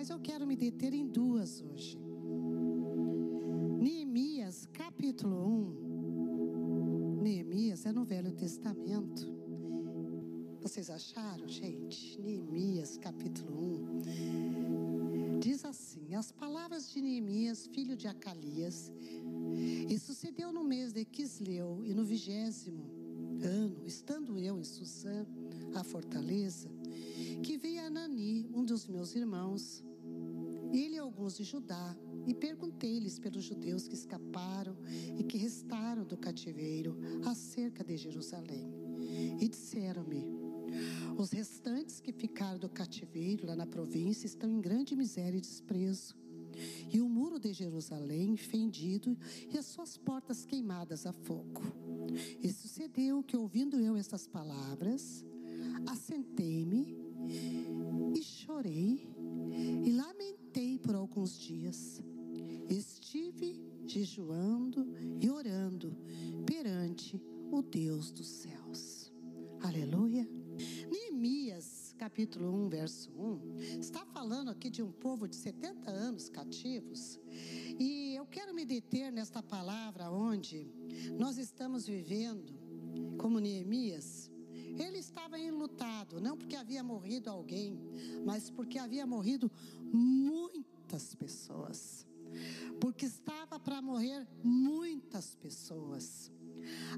mas 0.00 0.08
eu 0.08 0.18
quero 0.18 0.46
me 0.46 0.56
deter 0.56 0.94
em 0.94 1.06
duas 1.06 1.60
hoje. 1.60 1.98
Neemias, 3.78 4.66
capítulo 4.72 5.36
1. 7.18 7.20
Neemias 7.20 7.84
é 7.84 7.92
no 7.92 8.02
Velho 8.02 8.32
Testamento. 8.32 9.30
Vocês 10.62 10.88
acharam, 10.88 11.46
gente? 11.46 12.18
Neemias, 12.18 12.96
capítulo 12.96 13.52
1. 15.36 15.38
Diz 15.38 15.66
assim: 15.66 16.14
As 16.14 16.32
palavras 16.32 16.90
de 16.90 17.02
Neemias, 17.02 17.66
filho 17.66 17.94
de 17.94 18.08
Acalias, 18.08 18.90
e 19.86 19.98
sucedeu 19.98 20.50
no 20.50 20.64
mês 20.64 20.94
de 20.94 21.04
Quisleu 21.04 21.82
e 21.84 21.92
no 21.92 22.06
vigésimo 22.06 22.88
ano, 23.44 23.86
estando 23.86 24.38
eu 24.38 24.58
em 24.58 24.64
Susã, 24.64 25.26
a 25.74 25.84
fortaleza, 25.84 26.70
que 27.42 27.58
veio 27.58 27.82
Anani, 27.82 28.48
um 28.54 28.64
dos 28.64 28.86
meus 28.86 29.14
irmãos, 29.14 29.84
ele 30.72 30.96
e 30.96 30.98
alguns 30.98 31.36
de 31.36 31.44
Judá, 31.44 31.96
e 32.26 32.34
perguntei-lhes 32.34 33.18
pelos 33.18 33.44
judeus 33.44 33.88
que 33.88 33.94
escaparam 33.94 34.76
e 35.18 35.24
que 35.24 35.36
restaram 35.38 36.04
do 36.04 36.16
cativeiro 36.16 36.96
acerca 37.24 37.82
de 37.82 37.96
Jerusalém. 37.96 38.72
E 39.40 39.48
disseram-me: 39.48 40.24
Os 41.18 41.30
restantes 41.30 42.00
que 42.00 42.12
ficaram 42.12 42.58
do 42.58 42.68
cativeiro 42.68 43.46
lá 43.46 43.56
na 43.56 43.66
província 43.66 44.26
estão 44.26 44.50
em 44.50 44.60
grande 44.60 44.94
miséria 44.94 45.38
e 45.38 45.40
desprezo. 45.40 46.16
E 46.92 47.00
o 47.00 47.08
muro 47.08 47.38
de 47.38 47.52
Jerusalém 47.52 48.36
fendido 48.36 49.16
e 49.52 49.56
as 49.56 49.66
suas 49.66 49.96
portas 49.96 50.44
queimadas 50.44 51.06
a 51.06 51.12
fogo. 51.12 51.62
E 52.42 52.52
sucedeu 52.52 53.22
que, 53.22 53.36
ouvindo 53.36 53.80
eu 53.80 53.96
estas 53.96 54.26
palavras, 54.26 55.24
assentei-me 55.86 56.98
e 58.14 58.22
chorei 58.22 59.08
e 59.84 59.92
lamentei 59.92 60.39
por 60.82 60.96
alguns 60.96 61.38
dias. 61.38 62.02
Estive 62.68 63.62
jejuando 63.86 64.84
e 65.20 65.30
orando 65.30 65.96
perante 66.44 67.22
o 67.52 67.62
Deus 67.62 68.10
dos 68.10 68.26
céus. 68.26 69.12
Aleluia. 69.60 70.28
Neemias, 70.90 71.94
capítulo 71.96 72.52
1, 72.66 72.68
verso 72.68 73.10
1, 73.12 73.80
está 73.80 74.04
falando 74.06 74.50
aqui 74.50 74.68
de 74.68 74.82
um 74.82 74.90
povo 74.90 75.28
de 75.28 75.36
70 75.36 75.88
anos 75.88 76.28
cativos. 76.28 77.20
E 77.78 78.14
eu 78.16 78.26
quero 78.26 78.52
me 78.52 78.64
deter 78.64 79.12
nesta 79.12 79.42
palavra 79.42 80.10
onde 80.10 80.68
nós 81.16 81.38
estamos 81.38 81.86
vivendo, 81.86 82.52
como 83.18 83.38
Neemias, 83.38 84.29
ele 84.78 84.98
estava 84.98 85.38
enlutado, 85.38 86.20
não 86.20 86.36
porque 86.36 86.56
havia 86.56 86.82
morrido 86.82 87.30
alguém, 87.30 87.78
mas 88.24 88.50
porque 88.50 88.78
havia 88.78 89.06
morrido 89.06 89.50
muitas 89.92 91.14
pessoas. 91.14 92.06
Porque 92.80 93.06
estava 93.06 93.58
para 93.58 93.82
morrer 93.82 94.26
muitas 94.42 95.34
pessoas. 95.34 96.30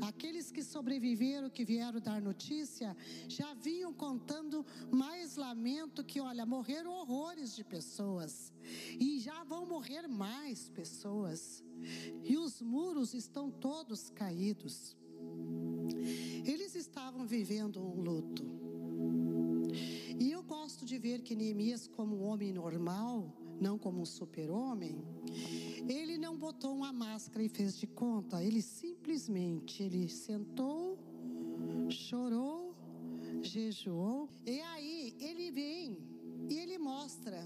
Aqueles 0.01 0.51
que 0.51 0.63
sobreviveram, 0.63 1.49
que 1.49 1.65
vieram 1.65 2.01
dar 2.01 2.21
notícia, 2.21 2.97
já 3.29 3.55
vinham 3.55 3.93
contando 3.93 4.65
mais 4.91 5.37
lamento 5.37 6.05
que, 6.05 6.21
olha, 6.21 6.45
morreram 6.45 6.93
horrores 6.93 7.55
de 7.55 7.65
pessoas. 7.65 8.53
E 8.99 9.19
já 9.21 9.45
vão 9.45 9.67
morrer 9.67 10.07
mais 10.09 10.69
pessoas. 10.69 11.65
E 12.25 12.37
os 12.37 12.61
muros 12.61 13.15
estão 13.15 13.51
todos 13.51 14.11
caídos. 14.11 14.97
Eles 16.45 16.75
estavam 16.75 17.27
vivendo 17.27 17.81
um 17.81 18.01
luto. 18.01 18.45
E 20.19 20.31
eu 20.31 20.43
gosto 20.43 20.85
de 20.85 20.99
ver 20.99 21.23
que 21.23 21.35
Neemias, 21.35 21.87
como 21.87 22.17
um 22.17 22.25
homem 22.25 22.53
normal, 22.53 23.33
não 23.61 23.79
como 23.79 24.01
um 24.01 24.05
super-homem, 24.05 25.05
ele 25.89 26.19
não 26.19 26.37
botou 26.37 26.75
uma 26.75 26.93
máscara 26.93 27.45
e 27.45 27.49
fez 27.49 27.79
de 27.79 27.87
conta, 27.87 28.43
ele 28.43 28.61
simplesmente 28.61 29.83
ele 29.83 30.09
sentou, 30.09 30.99
chorou, 31.89 32.75
jejuou, 33.41 34.29
e 34.45 34.61
aí 34.61 35.15
ele 35.21 35.51
vem 35.51 35.97
e 36.49 36.59
ele 36.59 36.77
mostra, 36.77 37.41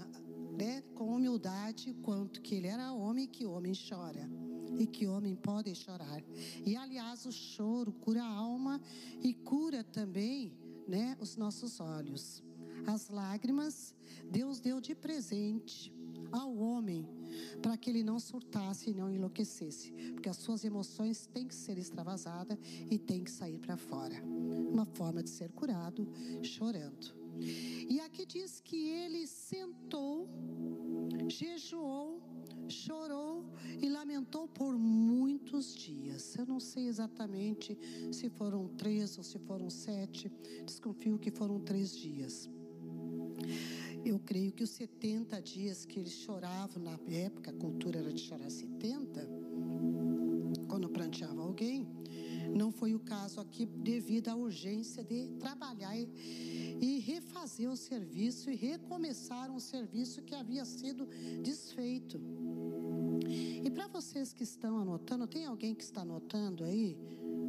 né, 0.57 0.81
com 0.95 1.15
humildade 1.15 1.93
quanto 2.01 2.41
que 2.41 2.55
ele 2.55 2.67
era 2.67 2.91
homem, 2.91 3.27
que 3.27 3.45
homem 3.45 3.73
chora 3.73 4.27
e 4.77 4.85
que 4.85 5.07
homem 5.07 5.35
pode 5.35 5.73
chorar. 5.75 6.23
E 6.65 6.75
aliás, 6.75 7.25
o 7.25 7.31
choro 7.31 7.91
cura 7.91 8.23
a 8.23 8.27
alma 8.27 8.81
e 9.21 9.33
cura 9.33 9.83
também, 9.83 10.53
né, 10.87 11.17
os 11.19 11.35
nossos 11.35 11.79
olhos. 11.79 12.43
As 12.85 13.09
lágrimas 13.09 13.93
Deus 14.31 14.59
deu 14.59 14.79
de 14.79 14.95
presente 14.95 15.93
ao 16.31 16.55
homem 16.55 17.07
para 17.61 17.77
que 17.77 17.89
ele 17.89 18.03
não 18.03 18.19
surtasse 18.19 18.89
e 18.89 18.93
não 18.93 19.09
enlouquecesse, 19.09 19.91
porque 20.13 20.29
as 20.29 20.37
suas 20.37 20.63
emoções 20.63 21.27
têm 21.27 21.47
que 21.47 21.55
ser 21.55 21.77
extravasadas 21.77 22.57
e 22.89 22.97
têm 22.97 23.23
que 23.23 23.31
sair 23.31 23.59
para 23.59 23.77
fora. 23.77 24.15
Uma 24.23 24.85
forma 24.85 25.23
de 25.23 25.29
ser 25.29 25.51
curado 25.51 26.07
chorando. 26.41 27.15
E 27.89 27.99
aqui 27.99 28.25
diz 28.25 28.59
que 28.59 28.89
ele 28.89 29.27
sentou, 29.27 30.27
jejuou 31.27 32.21
chorou 32.69 33.16
por 34.47 34.77
muitos 34.77 35.75
dias. 35.75 36.35
Eu 36.35 36.45
não 36.45 36.59
sei 36.59 36.87
exatamente 36.87 37.77
se 38.11 38.29
foram 38.29 38.67
três 38.69 39.17
ou 39.17 39.23
se 39.23 39.37
foram 39.39 39.69
sete, 39.69 40.31
desconfio 40.65 41.17
que 41.19 41.31
foram 41.31 41.59
três 41.59 41.95
dias. 41.95 42.49
Eu 44.05 44.19
creio 44.19 44.51
que 44.51 44.63
os 44.63 44.69
70 44.69 45.41
dias 45.41 45.85
que 45.85 45.99
eles 45.99 46.13
choravam 46.13 46.81
na 46.81 46.99
época, 47.07 47.51
a 47.51 47.53
cultura 47.53 47.99
era 47.99 48.13
de 48.13 48.21
chorar 48.21 48.49
70, 48.49 49.27
quando 50.67 50.89
pranteava 50.89 51.41
alguém, 51.41 51.85
não 52.55 52.71
foi 52.71 52.93
o 52.95 52.99
caso 52.99 53.39
aqui 53.39 53.65
devido 53.65 54.29
à 54.29 54.35
urgência 54.35 55.03
de 55.03 55.27
trabalhar 55.39 55.95
e 55.97 56.99
refazer 56.99 57.69
o 57.69 57.75
serviço 57.75 58.49
e 58.49 58.55
recomeçar 58.55 59.51
um 59.51 59.59
serviço 59.59 60.21
que 60.21 60.33
havia 60.33 60.65
sido 60.65 61.07
desfeito. 61.43 62.19
Vocês 63.97 64.31
que 64.31 64.43
estão 64.43 64.77
anotando, 64.77 65.25
tem 65.25 65.47
alguém 65.47 65.73
que 65.73 65.83
está 65.83 66.01
anotando 66.01 66.63
aí? 66.63 66.95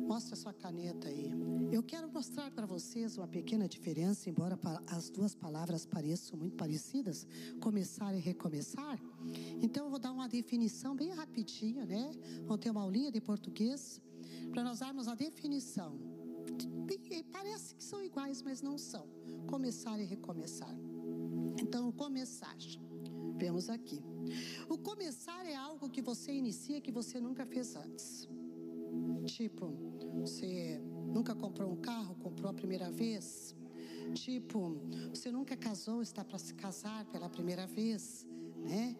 Mostra 0.07 0.35
sua 0.35 0.55
caneta 0.55 1.07
aí. 1.07 1.31
Eu 1.71 1.83
quero 1.83 2.11
mostrar 2.11 2.51
para 2.51 2.65
vocês 2.65 3.19
uma 3.19 3.29
pequena 3.29 3.69
diferença, 3.69 4.31
embora 4.31 4.59
as 4.87 5.11
duas 5.11 5.35
palavras 5.35 5.85
pareçam 5.85 6.39
muito 6.39 6.57
parecidas, 6.57 7.27
começar 7.61 8.15
e 8.15 8.19
recomeçar. 8.19 8.99
Então 9.61 9.85
eu 9.85 9.91
vou 9.91 9.99
dar 9.99 10.11
uma 10.11 10.27
definição 10.27 10.97
bem 10.97 11.11
rapidinha, 11.11 11.85
né? 11.85 12.11
Vamos 12.47 12.61
ter 12.61 12.71
uma 12.71 12.81
aulinha 12.81 13.13
de 13.13 13.21
português 13.21 14.01
para 14.51 14.65
nós 14.65 14.79
darmos 14.79 15.07
a 15.07 15.15
definição. 15.15 16.01
Parece 17.31 17.75
que 17.75 17.85
são 17.85 18.03
iguais, 18.03 18.41
mas 18.41 18.63
não 18.63 18.79
são. 18.79 19.07
Começar 19.47 20.01
e 20.01 20.07
recomeçar. 20.07 20.75
Então, 21.61 21.93
começar. 21.93 22.57
Vemos 23.37 23.69
aqui. 23.69 24.01
O 24.69 24.79
começar 24.79 25.45
é 25.47 25.55
algo 25.55 25.89
que 25.91 26.03
você 26.03 26.33
inicia 26.33 26.81
que 26.81 26.91
você 26.91 27.21
nunca 27.21 27.45
fez 27.47 27.77
antes. 27.77 28.29
Tipo, 29.27 29.73
você 30.15 30.81
nunca 31.07 31.35
comprou 31.35 31.71
um 31.71 31.77
carro, 31.77 32.15
comprou 32.17 32.51
a 32.51 32.55
primeira 32.55 32.91
vez. 32.91 33.55
Tipo, 34.15 34.81
você 35.11 35.31
nunca 35.31 35.57
casou, 35.57 36.03
está 36.03 36.25
para 36.25 36.39
se 36.39 36.55
casar 36.55 37.05
pela 37.07 37.29
primeira 37.29 37.67
vez, 37.67 38.27
né? 38.57 38.97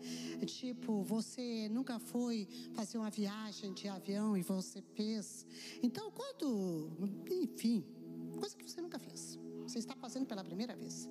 Tipo, 0.47 1.03
você 1.03 1.69
nunca 1.71 1.99
foi 1.99 2.47
fazer 2.75 2.99
uma 2.99 3.11
viagem 3.11 3.73
de 3.73 3.89
avião 3.89 4.37
e 4.37 4.43
você 4.43 4.83
fez. 4.95 5.47
Então, 5.83 6.11
quando, 6.11 6.91
enfim, 7.31 7.85
coisa 8.39 8.57
que 8.57 8.71
você 8.71 8.81
nunca 8.81 8.99
fez. 8.99 9.39
Você 9.63 9.79
está 9.79 9.95
fazendo 9.95 10.27
pela 10.27 10.43
primeira 10.43 10.75
vez. 10.75 11.09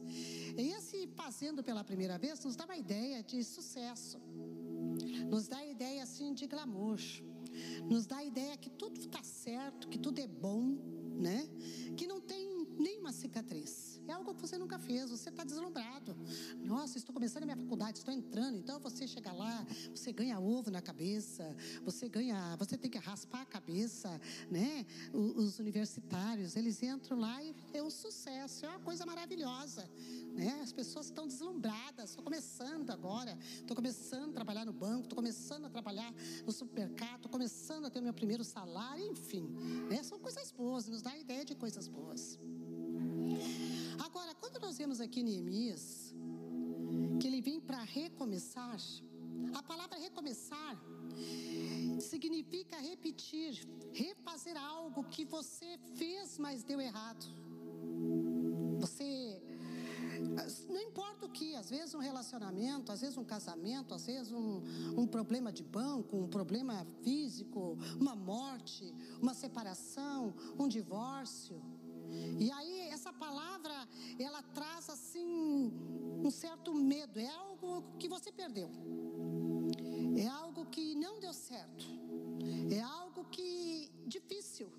Esse 0.57 1.07
fazendo 1.15 1.63
pela 1.63 1.83
primeira 1.83 2.17
vez 2.17 2.43
nos 2.43 2.55
dá 2.55 2.65
uma 2.65 2.77
ideia 2.77 3.21
de 3.21 3.43
sucesso. 3.43 4.19
Nos 5.29 5.47
dá 5.47 5.57
a 5.57 5.65
ideia 5.65 6.01
assim 6.01 6.33
de 6.33 6.47
glamour. 6.47 6.99
Nos 7.87 8.07
dá 8.07 8.17
a 8.17 8.23
ideia 8.23 8.57
que 8.57 8.69
tudo 8.69 8.99
está 8.99 9.21
certo, 9.21 9.87
que 9.87 9.99
tudo 9.99 10.19
é 10.19 10.27
bom, 10.27 10.63
né? 11.15 11.47
Que 11.95 12.07
não 12.07 12.19
tem 12.19 12.65
nenhuma 12.79 13.11
cicatriz. 13.11 13.96
É 14.07 14.13
algo 14.13 14.33
que 14.33 14.41
você 14.41 14.57
nunca 14.57 14.79
fez, 14.79 15.09
você 15.09 15.29
está 15.29 15.43
deslumbrado. 15.43 16.15
Nossa, 16.63 16.97
estou 16.97 17.13
começando 17.13 17.43
a 17.43 17.45
minha 17.45 17.57
faculdade, 17.57 17.97
estou 17.97 18.13
entrando. 18.13 18.57
Então 18.57 18.79
você 18.79 19.05
chega 19.05 19.31
lá, 19.33 19.65
você 19.93 20.13
ganha 20.13 20.39
ovo 20.39 20.71
na 20.71 20.81
cabeça, 20.81 21.43
você 21.83 22.07
ganha, 22.07 22.55
você 22.57 22.77
tem 22.77 22.89
que 22.89 22.97
raspar 22.97 23.41
a 23.41 23.45
cabeça, 23.45 24.19
né? 24.49 24.85
Os 25.13 25.59
universitários, 25.59 26.55
eles 26.55 26.81
entram 26.81 27.19
lá 27.19 27.43
e 27.43 27.53
é 27.73 27.83
um 27.83 27.89
sucesso, 27.89 28.65
é 28.65 28.69
uma 28.69 28.79
coisa 28.79 29.05
maravilhosa. 29.05 29.89
Né? 30.33 30.59
As 30.61 30.71
pessoas 30.71 31.07
estão 31.07 31.27
deslumbradas. 31.27 32.11
Estou 32.11 32.23
começando 32.23 32.89
agora, 32.91 33.37
estou 33.55 33.75
começando 33.75 34.29
a 34.29 34.33
trabalhar 34.33 34.65
no 34.65 34.73
banco, 34.73 35.03
estou 35.03 35.15
começando 35.15 35.65
a 35.65 35.69
trabalhar 35.69 36.13
no 36.45 36.51
supermercado, 36.51 37.15
estou 37.15 37.31
começando 37.31 37.85
a 37.85 37.89
ter 37.89 37.99
meu 37.99 38.13
primeiro 38.13 38.43
salário, 38.43 39.05
enfim. 39.05 39.49
Né? 39.89 40.01
São 40.03 40.17
coisas 40.17 40.51
boas, 40.51 40.87
nos 40.87 41.01
dá 41.01 41.17
ideia 41.17 41.43
de 41.43 41.55
coisas 41.55 41.87
boas. 41.87 42.39
Agora, 44.17 44.33
quando 44.33 44.59
nós 44.59 44.79
vemos 44.79 44.99
aqui 44.99 45.21
Neemias, 45.21 46.11
que 47.19 47.27
ele 47.27 47.39
vem 47.39 47.59
para 47.61 47.83
recomeçar. 47.83 48.75
A 49.53 49.61
palavra 49.61 49.95
recomeçar 49.99 50.75
significa 52.01 52.77
repetir, 52.77 53.51
refazer 53.93 54.57
algo 54.57 55.03
que 55.03 55.23
você 55.23 55.77
fez, 55.93 56.39
mas 56.39 56.63
deu 56.63 56.81
errado. 56.81 57.27
Você 58.79 59.39
não 60.67 60.81
importa 60.81 61.27
o 61.27 61.29
que, 61.29 61.53
às 61.53 61.69
vezes 61.69 61.93
um 61.93 61.99
relacionamento, 61.99 62.91
às 62.91 63.01
vezes 63.01 63.19
um 63.19 63.23
casamento, 63.23 63.93
às 63.93 64.07
vezes 64.07 64.31
um, 64.31 64.63
um 64.97 65.05
problema 65.05 65.51
de 65.51 65.61
banco, 65.61 66.17
um 66.17 66.27
problema 66.27 66.87
físico, 67.03 67.77
uma 67.99 68.15
morte, 68.15 68.91
uma 69.21 69.35
separação, 69.35 70.33
um 70.57 70.67
divórcio. 70.67 71.61
E 72.39 72.51
aí 72.51 72.81
essa 72.89 73.11
palavra, 73.13 73.87
ela 74.19 74.41
traz 74.41 74.89
assim 74.89 75.71
um 76.23 76.31
certo 76.31 76.73
medo, 76.73 77.19
é 77.19 77.29
algo 77.29 77.83
que 77.97 78.07
você 78.07 78.31
perdeu. 78.31 78.69
É 80.17 80.27
algo 80.27 80.65
que 80.65 80.95
não 80.95 81.19
deu 81.19 81.33
certo. 81.33 81.85
É 82.71 82.81
algo 82.81 83.25
que 83.25 83.91
difícil. 84.05 84.69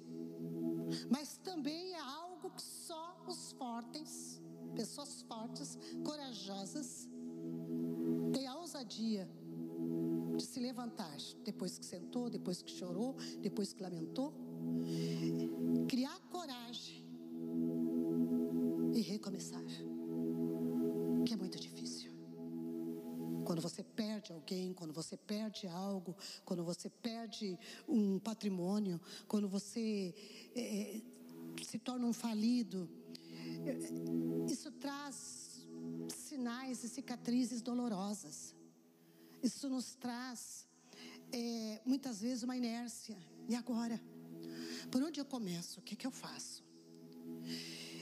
Mas 1.11 1.39
também 1.39 1.95
é 1.95 2.01
algo 2.01 2.51
que 2.51 2.63
só 2.63 3.25
os 3.27 3.53
fortes 3.53 4.41
pessoas 4.79 5.23
fortes, 5.23 5.77
corajosas, 6.05 7.09
têm 8.33 8.47
a 8.47 8.55
ousadia 8.55 9.29
de 10.37 10.45
se 10.45 10.61
levantar 10.61 11.17
depois 11.45 11.79
que 11.81 11.85
sentou, 11.85 12.31
depois 12.31 12.63
que 12.63 12.71
chorou, 12.71 13.17
depois 13.41 13.73
que 13.73 13.83
lamentou, 13.83 14.33
criar 15.89 16.17
coragem 16.31 16.98
e 18.99 19.03
recomeçar, 19.03 19.63
que 21.25 21.33
é 21.33 21.37
muito 21.37 21.59
difícil. 21.59 22.11
Quando 23.45 23.63
você 23.63 23.83
perde 23.83 24.33
alguém, 24.33 24.75
quando 24.75 24.93
você 24.93 25.17
perde 25.17 25.69
algo, 25.69 26.17
quando 26.45 26.65
você 26.65 26.91
perde 26.91 27.57
um 27.89 28.19
patrimônio, 28.19 29.01
quando 29.27 29.49
você 29.49 30.15
é, 30.55 31.01
se 31.65 31.79
torna 31.79 32.07
um 32.07 32.13
falido, 32.13 32.91
isso 34.51 34.71
traz 34.73 35.67
sinais 36.09 36.83
e 36.83 36.89
cicatrizes 36.89 37.63
dolorosas. 37.63 38.55
Isso 39.43 39.69
nos 39.69 39.95
traz 39.95 40.67
é, 41.33 41.81
muitas 41.87 42.21
vezes 42.21 42.43
uma 42.43 42.57
inércia. 42.57 43.17
E 43.49 43.55
agora? 43.55 44.01
Por 44.91 45.03
onde 45.03 45.21
eu 45.21 45.25
começo? 45.25 45.79
O 45.79 45.83
que, 45.83 45.95
que 45.95 46.07
eu 46.07 46.11
faço? 46.11 46.65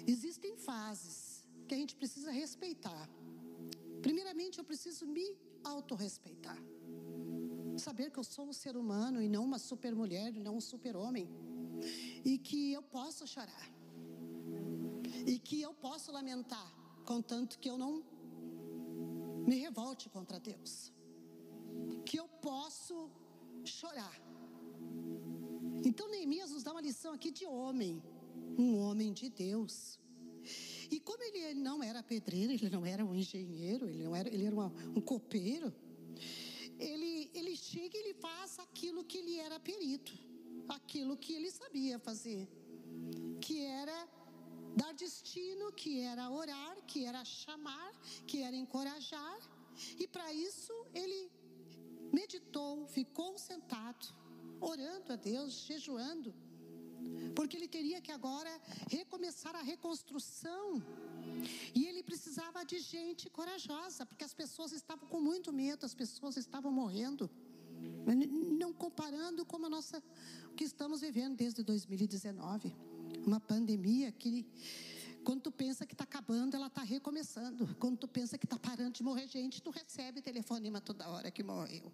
Existem 0.06 0.56
fases 0.56 1.44
que 1.66 1.74
a 1.74 1.78
gente 1.78 1.94
precisa 1.96 2.30
respeitar. 2.30 3.08
Primeiramente, 4.00 4.58
eu 4.58 4.64
preciso 4.64 5.06
me 5.06 5.36
autorrespeitar. 5.64 6.58
Saber 7.76 8.10
que 8.10 8.18
eu 8.18 8.24
sou 8.24 8.46
um 8.48 8.52
ser 8.52 8.76
humano 8.76 9.20
e 9.20 9.28
não 9.28 9.44
uma 9.44 9.58
super 9.58 9.94
mulher, 9.94 10.34
e 10.34 10.40
não 10.40 10.56
um 10.56 10.60
super 10.60 10.96
homem. 10.96 11.28
E 12.24 12.38
que 12.38 12.72
eu 12.72 12.82
posso 12.82 13.26
chorar 13.26 13.76
e 15.26 15.38
que 15.38 15.60
eu 15.60 15.72
posso 15.74 16.12
lamentar, 16.12 16.68
contanto 17.04 17.58
que 17.58 17.68
eu 17.68 17.76
não 17.76 18.04
me 19.46 19.56
revolte 19.56 20.08
contra 20.08 20.38
Deus. 20.38 20.92
Que 22.04 22.18
eu 22.18 22.28
posso 22.28 23.10
chorar. 23.64 24.16
Então 25.84 26.08
Neemias 26.08 26.50
nos 26.50 26.62
dá 26.62 26.72
uma 26.72 26.80
lição 26.80 27.12
aqui 27.12 27.30
de 27.30 27.44
homem, 27.44 28.02
um 28.58 28.76
homem 28.78 29.12
de 29.12 29.28
Deus. 29.28 29.98
E 30.90 31.00
como 31.00 31.22
ele 31.22 31.54
não 31.54 31.82
era 31.82 32.02
pedreiro, 32.02 32.52
ele 32.52 32.70
não 32.70 32.84
era 32.86 33.04
um 33.04 33.14
engenheiro, 33.14 33.88
ele 33.88 34.04
não 34.04 34.14
era, 34.14 34.28
ele 34.28 34.44
era 34.44 34.54
uma, 34.54 34.72
um 34.94 35.00
copeiro, 35.00 35.74
ele, 36.78 37.30
ele 37.34 37.56
chega 37.56 37.96
e 37.96 38.00
ele 38.00 38.14
faz 38.14 38.58
aquilo 38.58 39.04
que 39.04 39.18
ele 39.18 39.36
era 39.38 39.58
perito, 39.58 40.12
aquilo 40.68 41.16
que 41.16 41.32
ele 41.32 41.50
sabia 41.50 41.98
fazer, 41.98 42.48
que 43.40 43.64
era 43.64 44.08
dar 44.76 44.92
destino, 44.94 45.72
que 45.72 46.00
era 46.00 46.30
orar, 46.30 46.76
que 46.86 47.04
era 47.04 47.24
chamar, 47.24 47.92
que 48.26 48.42
era 48.42 48.54
encorajar. 48.54 49.38
E 49.98 50.06
para 50.06 50.32
isso 50.32 50.72
ele 50.94 51.30
meditou, 52.12 52.86
ficou 52.86 53.36
sentado, 53.38 54.06
orando 54.60 55.12
a 55.12 55.16
Deus, 55.16 55.64
jejuando, 55.66 56.34
porque 57.34 57.56
ele 57.56 57.68
teria 57.68 58.00
que 58.00 58.10
agora 58.10 58.50
recomeçar 58.90 59.54
a 59.54 59.62
reconstrução. 59.62 60.82
E 61.74 61.86
ele 61.86 62.02
precisava 62.02 62.64
de 62.64 62.78
gente 62.78 63.28
corajosa, 63.30 64.06
porque 64.06 64.24
as 64.24 64.34
pessoas 64.34 64.72
estavam 64.72 65.08
com 65.08 65.20
muito 65.20 65.52
medo, 65.52 65.84
as 65.84 65.94
pessoas 65.94 66.36
estavam 66.36 66.72
morrendo. 66.72 67.30
Não 68.58 68.72
comparando 68.72 69.44
com 69.44 69.64
a 69.64 69.68
nossa 69.68 70.02
o 70.50 70.54
que 70.54 70.64
estamos 70.64 71.00
vivendo 71.00 71.36
desde 71.36 71.62
2019 71.62 72.74
uma 73.26 73.40
pandemia 73.40 74.12
que 74.12 74.46
quando 75.24 75.42
tu 75.42 75.50
pensa 75.50 75.84
que 75.84 75.92
está 75.92 76.04
acabando, 76.04 76.54
ela 76.54 76.68
está 76.68 76.82
recomeçando. 76.82 77.74
Quando 77.80 77.98
tu 77.98 78.06
pensa 78.06 78.38
que 78.38 78.46
está 78.46 78.56
parando 78.56 78.92
de 78.92 79.02
morrer 79.02 79.26
gente, 79.26 79.60
tu 79.60 79.70
recebe 79.70 80.22
telefonema 80.22 80.80
toda 80.80 81.08
hora 81.08 81.32
que 81.32 81.42
morreu. 81.42 81.92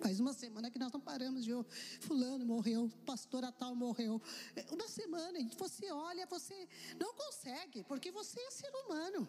Faz 0.00 0.18
uma 0.18 0.32
semana 0.32 0.70
que 0.70 0.78
nós 0.78 0.92
não 0.92 1.00
paramos 1.00 1.44
de 1.44 1.52
fulano 2.00 2.44
morreu, 2.44 2.90
pastora 3.04 3.52
tal 3.52 3.74
morreu. 3.74 4.20
É, 4.56 4.64
uma 4.72 4.88
semana, 4.88 5.38
você 5.58 5.90
olha, 5.92 6.26
você 6.26 6.68
não 6.98 7.12
consegue, 7.14 7.84
porque 7.84 8.10
você 8.10 8.40
é 8.40 8.50
ser 8.50 8.72
humano. 8.84 9.28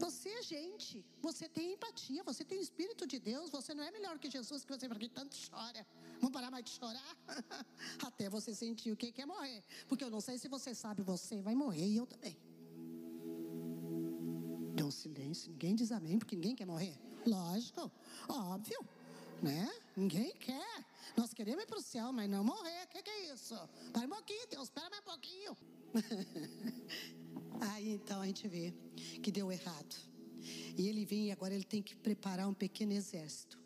Você 0.00 0.30
é 0.30 0.42
gente, 0.42 1.04
você 1.20 1.46
tem 1.46 1.74
empatia, 1.74 2.22
você 2.24 2.42
tem 2.42 2.58
o 2.58 2.62
Espírito 2.62 3.06
de 3.06 3.18
Deus, 3.18 3.50
você 3.50 3.74
não 3.74 3.84
é 3.84 3.90
melhor 3.90 4.18
que 4.18 4.30
Jesus, 4.30 4.64
que 4.64 4.72
você 4.72 4.88
porque 4.88 5.08
tanto 5.08 5.36
chora. 5.48 5.86
Vamos 6.20 6.32
parar 6.32 6.50
mais 6.50 6.64
de 6.64 6.70
chorar? 6.70 7.16
Até 8.06 8.30
você 8.30 8.54
sentir 8.54 8.92
o 8.92 8.96
que 8.96 9.20
é 9.20 9.26
morrer. 9.26 9.62
Porque 9.86 10.02
eu 10.02 10.10
não 10.10 10.20
sei 10.20 10.38
se 10.38 10.48
você 10.48 10.74
sabe, 10.74 11.02
você 11.02 11.42
vai 11.42 11.54
morrer 11.54 11.86
e 11.86 11.96
eu 11.96 12.06
também. 12.06 12.36
Deu 14.74 14.86
um 14.86 14.90
silêncio, 14.90 15.50
ninguém 15.52 15.74
diz 15.74 15.92
amém, 15.92 16.18
porque 16.18 16.34
ninguém 16.34 16.56
quer 16.56 16.66
morrer. 16.66 16.96
Lógico, 17.26 17.92
óbvio, 18.28 18.80
né? 19.42 19.70
Ninguém 19.96 20.32
quer. 20.34 20.84
Nós 21.16 21.32
queremos 21.32 21.64
ir 21.64 21.66
para 21.66 21.78
o 21.78 21.82
céu, 21.82 22.12
mas 22.12 22.28
não 22.28 22.44
morrer. 22.44 22.84
O 22.84 22.88
que, 22.88 23.02
que 23.02 23.10
é 23.10 23.32
isso? 23.32 23.54
Para 23.92 24.06
um 24.06 24.10
pouquinho, 24.10 24.46
Deus, 24.48 24.64
espera 24.64 24.88
mais 24.90 25.02
um 25.02 25.04
pouquinho. 25.04 25.56
Aí 27.72 27.90
então 27.90 28.20
a 28.20 28.26
gente 28.26 28.46
vê 28.48 28.72
que 29.22 29.30
deu 29.30 29.50
errado. 29.50 29.96
E 30.76 30.88
ele 30.88 31.04
vem 31.04 31.28
e 31.28 31.32
agora 31.32 31.54
ele 31.54 31.64
tem 31.64 31.82
que 31.82 31.94
preparar 31.96 32.48
um 32.48 32.54
pequeno 32.54 32.92
exército. 32.92 33.58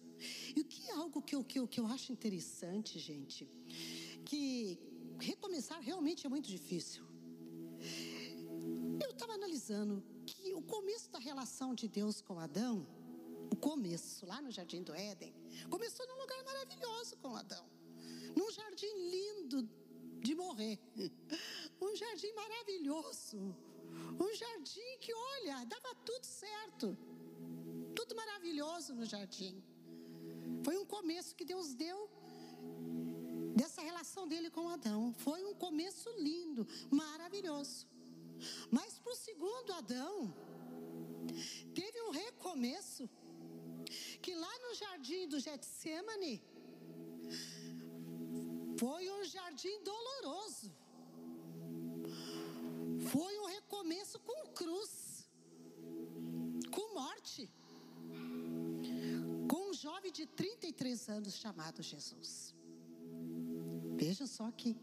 E 0.56 0.60
o 0.60 0.64
que 0.64 0.88
é 0.90 0.92
algo 0.94 1.20
que 1.20 1.34
eu, 1.34 1.44
que 1.44 1.58
eu, 1.58 1.68
que 1.68 1.78
eu 1.78 1.86
acho 1.86 2.12
interessante, 2.12 2.98
gente, 2.98 3.48
que 4.24 4.78
recomeçar 5.20 5.80
realmente 5.80 6.26
é 6.26 6.28
muito 6.28 6.48
difícil. 6.48 7.04
Eu 9.02 9.10
estava 9.10 9.34
analisando 9.34 10.02
que 10.26 10.54
o 10.54 10.62
começo 10.62 11.10
da 11.10 11.18
relação 11.18 11.74
de 11.74 11.86
Deus 11.88 12.20
com 12.20 12.38
Adão, 12.38 12.86
o 13.52 13.56
começo, 13.56 14.24
lá 14.26 14.40
no 14.40 14.50
Jardim 14.50 14.82
do 14.82 14.94
Éden, 14.94 15.34
começou 15.70 16.06
num 16.06 16.20
lugar 16.20 16.42
maravilhoso 16.44 17.16
com 17.18 17.36
Adão. 17.36 17.66
Num 18.36 18.50
jardim 18.50 18.92
lindo 19.10 19.68
de 20.20 20.34
morrer. 20.34 20.78
Um 21.80 21.94
jardim 21.96 22.32
maravilhoso. 22.32 23.38
Um 24.18 24.34
jardim 24.34 24.98
que, 25.00 25.12
olha, 25.12 25.64
dava 25.64 25.94
tudo 26.04 26.24
certo. 26.24 26.96
Tudo 27.94 28.14
maravilhoso 28.16 28.94
no 28.94 29.04
jardim. 29.04 29.62
Foi 30.64 30.76
um 30.76 30.86
começo 30.86 31.34
que 31.34 31.44
Deus 31.44 31.74
deu 31.74 32.10
dessa 33.54 33.80
relação 33.82 34.26
dele 34.26 34.50
com 34.50 34.68
Adão. 34.68 35.14
Foi 35.18 35.44
um 35.44 35.54
começo 35.54 36.10
lindo, 36.18 36.66
maravilhoso. 36.90 37.86
Mas 38.70 38.98
para 38.98 39.12
o 39.12 39.16
segundo 39.16 39.72
Adão, 39.72 40.34
teve 41.74 42.00
um 42.02 42.10
recomeço 42.10 43.08
que 44.24 44.34
lá 44.34 44.54
no 44.64 44.74
jardim 44.82 45.28
do 45.32 45.38
Getsemane 45.38 46.34
foi 48.82 49.02
um 49.16 49.22
jardim 49.24 49.76
doloroso. 49.90 50.70
Foi 53.12 53.32
um 53.40 53.46
recomeço 53.56 54.18
com 54.28 54.38
cruz, 54.60 54.92
com 56.74 56.94
morte, 56.94 57.42
com 59.50 59.60
um 59.70 59.74
jovem 59.74 60.10
de 60.10 60.24
33 60.26 61.08
anos 61.16 61.34
chamado 61.34 61.82
Jesus. 61.82 62.54
Veja 64.02 64.26
só 64.26 64.50
que, 64.50 64.74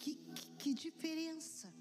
que, 0.00 0.14
que 0.58 0.74
diferença. 0.74 1.72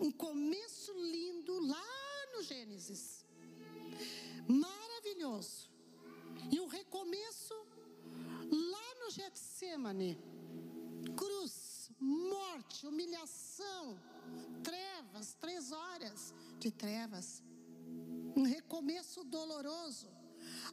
Um 0.00 0.10
começo 0.10 0.92
lindo 1.16 1.54
lá 1.74 1.86
no 2.32 2.42
Gênesis, 2.42 3.23
maravilhoso, 5.24 5.70
e 6.50 6.60
um 6.60 6.66
recomeço 6.66 7.54
lá 8.50 8.94
no 9.00 9.10
Getsemane, 9.10 10.18
cruz, 11.16 11.90
morte, 11.98 12.86
humilhação 12.86 13.98
trevas, 14.62 15.34
três 15.34 15.72
horas 15.72 16.34
de 16.58 16.70
trevas, 16.70 17.42
um 18.36 18.42
recomeço 18.42 19.22
doloroso, 19.24 20.08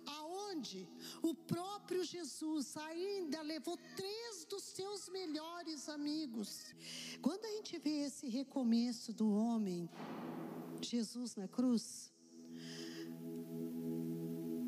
aonde 0.05 0.87
o 1.21 1.33
próprio 1.33 2.03
Jesus 2.03 2.75
ainda 2.77 3.41
levou 3.41 3.77
três 3.95 4.45
dos 4.45 4.63
seus 4.63 5.09
melhores 5.09 5.87
amigos. 5.89 6.73
Quando 7.21 7.45
a 7.45 7.51
gente 7.51 7.77
vê 7.77 8.03
esse 8.05 8.27
recomeço 8.27 9.13
do 9.13 9.29
homem, 9.31 9.89
Jesus 10.81 11.35
na 11.35 11.47
cruz, 11.47 12.10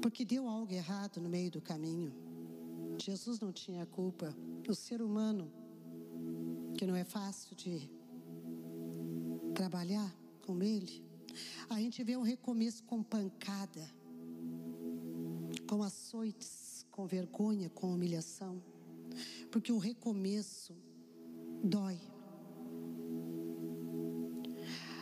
porque 0.03 0.25
deu 0.25 0.49
algo 0.49 0.73
errado 0.73 1.21
no 1.21 1.29
meio 1.29 1.49
do 1.49 1.61
caminho. 1.61 2.13
Jesus 2.97 3.39
não 3.39 3.53
tinha 3.53 3.85
culpa. 3.85 4.35
O 4.67 4.75
ser 4.75 5.01
humano, 5.01 5.49
que 6.77 6.85
não 6.85 6.93
é 6.93 7.05
fácil 7.05 7.55
de 7.55 7.89
trabalhar 9.55 10.13
com 10.45 10.61
ele, 10.61 11.01
a 11.69 11.79
gente 11.79 12.03
vê 12.03 12.17
um 12.17 12.21
recomeço 12.21 12.83
com 12.83 13.01
pancada, 13.01 13.89
com 15.69 15.81
açoites, 15.81 16.85
com 16.91 17.07
vergonha, 17.07 17.69
com 17.69 17.93
humilhação, 17.93 18.61
porque 19.49 19.71
o 19.71 19.77
recomeço 19.77 20.75
dói. 21.63 21.97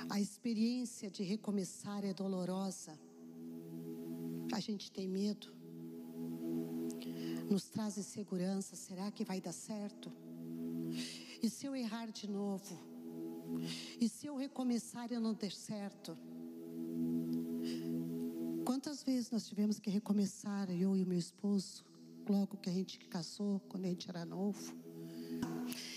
A 0.08 0.22
experiência 0.22 1.10
de 1.10 1.24
recomeçar 1.24 2.06
é 2.06 2.14
dolorosa. 2.14 3.00
Gente 4.62 4.92
tem 4.92 5.08
medo. 5.08 5.52
Nos 7.50 7.64
traz 7.64 7.98
insegurança. 7.98 8.76
Será 8.76 9.10
que 9.10 9.26
vai 9.26 9.42
dar 9.42 9.54
certo? 9.54 10.12
E 11.42 11.50
se 11.50 11.66
eu 11.66 11.76
errar 11.76 12.12
de 12.12 12.30
novo? 12.30 12.78
E 14.00 14.08
se 14.08 14.28
eu 14.28 14.36
recomeçar 14.38 15.12
e 15.12 15.18
não 15.18 15.34
der 15.34 15.52
certo? 15.52 16.16
Quantas 18.64 19.02
vezes 19.02 19.32
nós 19.32 19.48
tivemos 19.48 19.80
que 19.80 19.90
recomeçar, 19.90 20.70
eu 20.70 20.96
e 20.96 21.04
o 21.04 21.08
meu 21.08 21.18
esposo, 21.18 21.84
logo 22.30 22.56
que 22.58 22.70
a 22.70 22.74
gente 22.74 23.00
casou, 23.00 23.60
quando 23.62 23.86
a 23.86 23.90
gente 23.90 24.08
era 24.08 24.24
novo? 24.24 24.76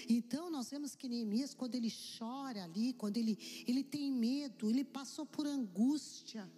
Então 0.08 0.50
nós 0.50 0.70
vemos 0.70 0.94
que 0.94 1.06
Neemias, 1.06 1.52
quando 1.52 1.74
ele 1.74 1.92
chora 2.18 2.64
ali, 2.64 2.94
quando 2.94 3.18
ele, 3.18 3.38
ele 3.66 3.84
tem 3.84 4.10
medo, 4.10 4.70
ele 4.70 4.84
passou 4.84 5.26
por 5.26 5.46
angústia, 5.46 6.50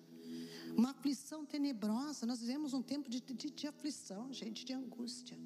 uma 0.77 0.91
aflição 0.91 1.45
tenebrosa. 1.45 2.27
Nós 2.27 2.41
vivemos 2.41 2.75
um 2.75 2.83
tempo 2.83 3.09
de, 3.09 3.21
de, 3.21 3.51
de 3.51 3.67
aflição, 3.67 4.33
gente, 4.33 4.65
de 4.65 4.73
angústia. 4.73 5.37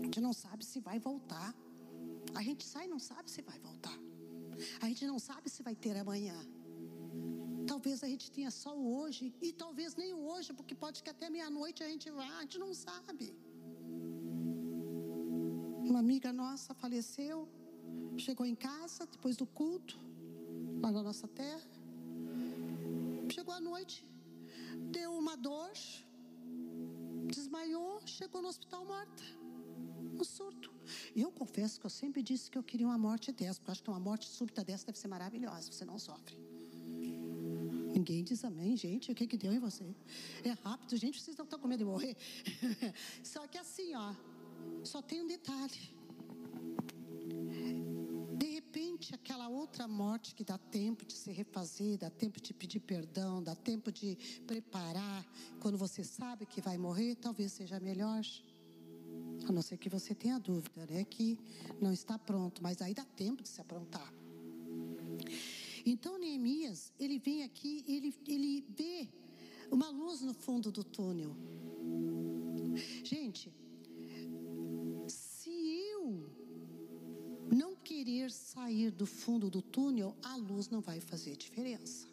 A 0.00 0.04
gente 0.04 0.20
não 0.20 0.32
sabe 0.32 0.64
se 0.64 0.78
vai 0.88 0.98
voltar. 0.98 1.54
A 2.34 2.42
gente 2.42 2.64
sai 2.64 2.84
e 2.86 2.88
não 2.88 3.00
sabe 3.10 3.30
se 3.30 3.42
vai 3.42 3.58
voltar. 3.58 3.98
A 4.80 4.86
gente 4.88 5.06
não 5.06 5.18
sabe 5.18 5.48
se 5.50 5.62
vai 5.62 5.74
ter 5.74 5.96
amanhã. 5.96 6.38
Talvez 7.66 8.02
a 8.02 8.08
gente 8.12 8.30
tenha 8.30 8.50
só 8.50 8.76
o 8.76 8.84
hoje, 8.98 9.34
e 9.40 9.52
talvez 9.52 9.94
nem 9.94 10.12
o 10.12 10.22
hoje, 10.30 10.52
porque 10.52 10.74
pode 10.74 11.02
que 11.02 11.10
até 11.10 11.28
meia-noite 11.30 11.82
a 11.82 11.88
gente 11.88 12.10
vá, 12.10 12.30
a 12.38 12.42
gente 12.42 12.58
não 12.58 12.72
sabe. 12.74 13.34
Uma 15.90 16.00
amiga 16.00 16.32
nossa 16.32 16.74
faleceu, 16.74 17.48
chegou 18.16 18.46
em 18.46 18.54
casa 18.54 19.06
depois 19.06 19.36
do 19.36 19.46
culto, 19.46 19.98
lá 20.82 20.90
na 20.90 21.02
nossa 21.02 21.28
terra. 21.28 21.79
Chegou 23.50 23.66
à 23.66 23.68
noite, 23.76 24.04
deu 24.92 25.12
uma 25.12 25.36
dor, 25.36 25.72
desmaiou, 27.26 28.00
chegou 28.06 28.40
no 28.40 28.46
hospital 28.46 28.84
morta. 28.84 29.24
Um 30.20 30.22
surto. 30.22 30.72
E 31.16 31.20
eu 31.20 31.32
confesso 31.32 31.80
que 31.80 31.84
eu 31.84 31.90
sempre 31.90 32.22
disse 32.22 32.48
que 32.48 32.56
eu 32.56 32.62
queria 32.62 32.86
uma 32.86 32.96
morte 32.96 33.32
dessa, 33.32 33.58
porque 33.58 33.70
eu 33.70 33.72
acho 33.72 33.82
que 33.82 33.90
uma 33.90 33.98
morte 33.98 34.28
súbita 34.28 34.62
dessa 34.62 34.86
deve 34.86 34.98
ser 35.00 35.08
maravilhosa, 35.08 35.72
você 35.72 35.84
não 35.84 35.98
sofre. 35.98 36.36
Ninguém 37.92 38.22
diz 38.22 38.44
amém, 38.44 38.76
gente. 38.76 39.10
O 39.10 39.16
que, 39.16 39.26
que 39.26 39.36
deu 39.36 39.52
em 39.52 39.58
você? 39.58 39.96
É 40.44 40.50
rápido, 40.50 40.96
gente. 40.96 41.20
Vocês 41.20 41.36
não 41.36 41.44
estão 41.44 41.58
com 41.58 41.66
medo 41.66 41.80
de 41.80 41.86
morrer. 41.86 42.16
Só 43.24 43.48
que 43.48 43.58
assim, 43.58 43.96
ó. 43.96 44.14
Só 44.84 45.02
tem 45.02 45.22
um 45.22 45.26
detalhe. 45.26 45.99
Outra 49.80 49.88
morte 49.88 50.34
que 50.34 50.44
dá 50.44 50.58
tempo 50.58 51.06
de 51.06 51.14
se 51.14 51.32
refazer, 51.32 51.96
dá 51.96 52.10
tempo 52.10 52.38
de 52.38 52.52
pedir 52.52 52.80
perdão, 52.80 53.42
dá 53.42 53.54
tempo 53.54 53.90
de 53.90 54.14
preparar, 54.46 55.26
quando 55.58 55.78
você 55.78 56.04
sabe 56.04 56.44
que 56.44 56.60
vai 56.60 56.76
morrer, 56.76 57.14
talvez 57.14 57.52
seja 57.52 57.80
melhor. 57.80 58.22
A 59.48 59.52
não 59.52 59.62
ser 59.62 59.78
que 59.78 59.88
você 59.88 60.14
tenha 60.14 60.38
dúvida, 60.38 60.86
né? 60.86 61.02
Que 61.04 61.38
não 61.80 61.92
está 61.94 62.18
pronto, 62.18 62.62
mas 62.62 62.82
aí 62.82 62.92
dá 62.92 63.06
tempo 63.06 63.42
de 63.42 63.48
se 63.48 63.58
aprontar. 63.58 64.12
Então 65.86 66.18
Neemias, 66.18 66.92
ele 67.00 67.18
vem 67.18 67.42
aqui, 67.42 67.82
ele, 67.88 68.14
ele 68.28 68.66
vê 68.76 69.08
uma 69.70 69.88
luz 69.88 70.20
no 70.20 70.34
fundo 70.34 70.70
do 70.70 70.84
túnel. 70.84 71.34
Gente, 73.02 73.50
querer 78.02 78.30
sair 78.30 78.90
do 78.90 79.04
fundo 79.04 79.50
do 79.50 79.60
túnel, 79.60 80.16
a 80.22 80.34
luz 80.34 80.70
não 80.70 80.80
vai 80.80 81.00
fazer 81.00 81.36
diferença. 81.36 82.08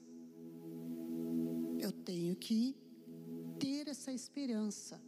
Eu 1.80 1.94
tenho 1.94 2.36
que 2.36 2.76
ter 3.58 3.88
essa 3.88 4.12
esperança. 4.12 5.02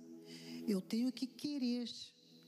Eu 0.65 0.79
tenho 0.79 1.11
que 1.11 1.27
querer. 1.27 1.89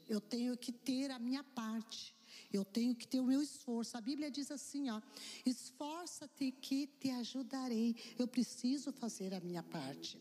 Eu 0.08 0.22
tenho 0.22 0.56
que 0.56 0.72
ter 0.72 1.12
a 1.12 1.20
minha 1.20 1.44
parte. 1.44 2.16
Eu 2.52 2.64
tenho 2.64 2.96
que 2.96 3.08
ter 3.08 3.20
o 3.20 3.26
meu 3.26 3.42
esforço. 3.42 3.98
A 3.98 4.02
Bíblia 4.02 4.30
diz 4.30 4.52
assim, 4.52 4.90
ó: 4.90 5.02
Esforça-te 5.46 6.52
que 6.52 6.88
te 6.88 7.10
ajudarei. 7.10 7.96
Eu 8.18 8.28
preciso 8.28 8.92
fazer 8.92 9.34
a 9.34 9.40
minha 9.40 9.64
parte. 9.64 10.20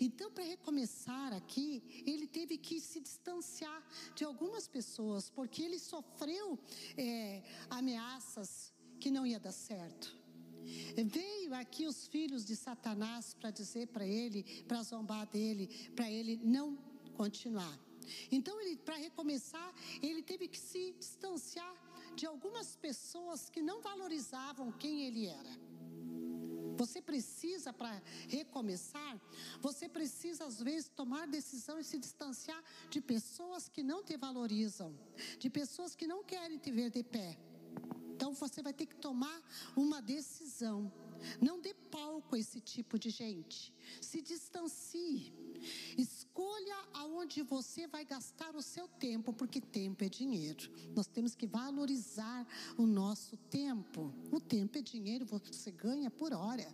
Então, 0.00 0.30
para 0.30 0.44
recomeçar 0.44 1.32
aqui, 1.32 1.82
ele 2.06 2.26
teve 2.26 2.58
que 2.58 2.80
se 2.80 3.00
distanciar 3.00 3.82
de 4.14 4.24
algumas 4.24 4.66
pessoas, 4.66 5.30
porque 5.30 5.62
ele 5.62 5.78
sofreu 5.78 6.58
é, 6.96 7.42
ameaças 7.70 8.72
que 8.98 9.10
não 9.10 9.26
ia 9.26 9.38
dar 9.38 9.52
certo. 9.52 10.22
Veio 11.06 11.54
aqui 11.54 11.86
os 11.86 12.06
filhos 12.06 12.44
de 12.44 12.54
Satanás 12.54 13.34
para 13.34 13.50
dizer 13.50 13.88
para 13.88 14.06
ele, 14.06 14.44
para 14.66 14.82
zombar 14.82 15.26
dele, 15.26 15.68
para 15.94 16.10
ele 16.10 16.36
não 16.42 16.76
continuar. 17.14 17.78
Então, 18.30 18.60
ele, 18.60 18.76
para 18.76 18.96
recomeçar, 18.96 19.74
ele 20.02 20.22
teve 20.22 20.48
que 20.48 20.58
se 20.58 20.92
distanciar 20.98 21.74
de 22.14 22.26
algumas 22.26 22.76
pessoas 22.76 23.48
que 23.48 23.62
não 23.62 23.80
valorizavam 23.80 24.72
quem 24.72 25.06
ele 25.06 25.26
era. 25.26 25.72
Você 26.76 27.00
precisa, 27.00 27.72
para 27.72 28.02
recomeçar, 28.28 29.20
você 29.60 29.88
precisa, 29.88 30.44
às 30.44 30.60
vezes, 30.60 30.88
tomar 30.88 31.26
decisão 31.26 31.78
e 31.78 31.84
se 31.84 31.98
distanciar 31.98 32.62
de 32.90 33.00
pessoas 33.00 33.68
que 33.68 33.82
não 33.82 34.02
te 34.02 34.16
valorizam, 34.16 34.98
de 35.38 35.48
pessoas 35.48 35.94
que 35.94 36.06
não 36.06 36.24
querem 36.24 36.58
te 36.58 36.70
ver 36.70 36.90
de 36.90 37.02
pé. 37.02 37.38
Então 38.14 38.32
você 38.34 38.62
vai 38.62 38.72
ter 38.72 38.86
que 38.86 38.94
tomar 38.96 39.42
uma 39.76 40.00
decisão. 40.00 40.92
Não 41.40 41.60
dê 41.60 41.74
palco 41.74 42.34
a 42.34 42.38
esse 42.38 42.60
tipo 42.60 42.98
de 42.98 43.10
gente. 43.10 43.74
Se 44.00 44.20
distancie. 44.20 45.32
Escolha 45.96 46.76
aonde 46.94 47.42
você 47.42 47.86
vai 47.86 48.04
gastar 48.04 48.54
o 48.54 48.62
seu 48.62 48.88
tempo, 48.88 49.32
porque 49.32 49.60
tempo 49.60 50.04
é 50.04 50.08
dinheiro. 50.08 50.70
Nós 50.94 51.06
temos 51.06 51.34
que 51.34 51.46
valorizar 51.46 52.46
o 52.76 52.86
nosso 52.86 53.36
tempo. 53.36 54.12
O 54.30 54.40
tempo 54.40 54.78
é 54.78 54.82
dinheiro, 54.82 55.26
você 55.26 55.70
ganha 55.70 56.10
por 56.10 56.32
hora. 56.32 56.66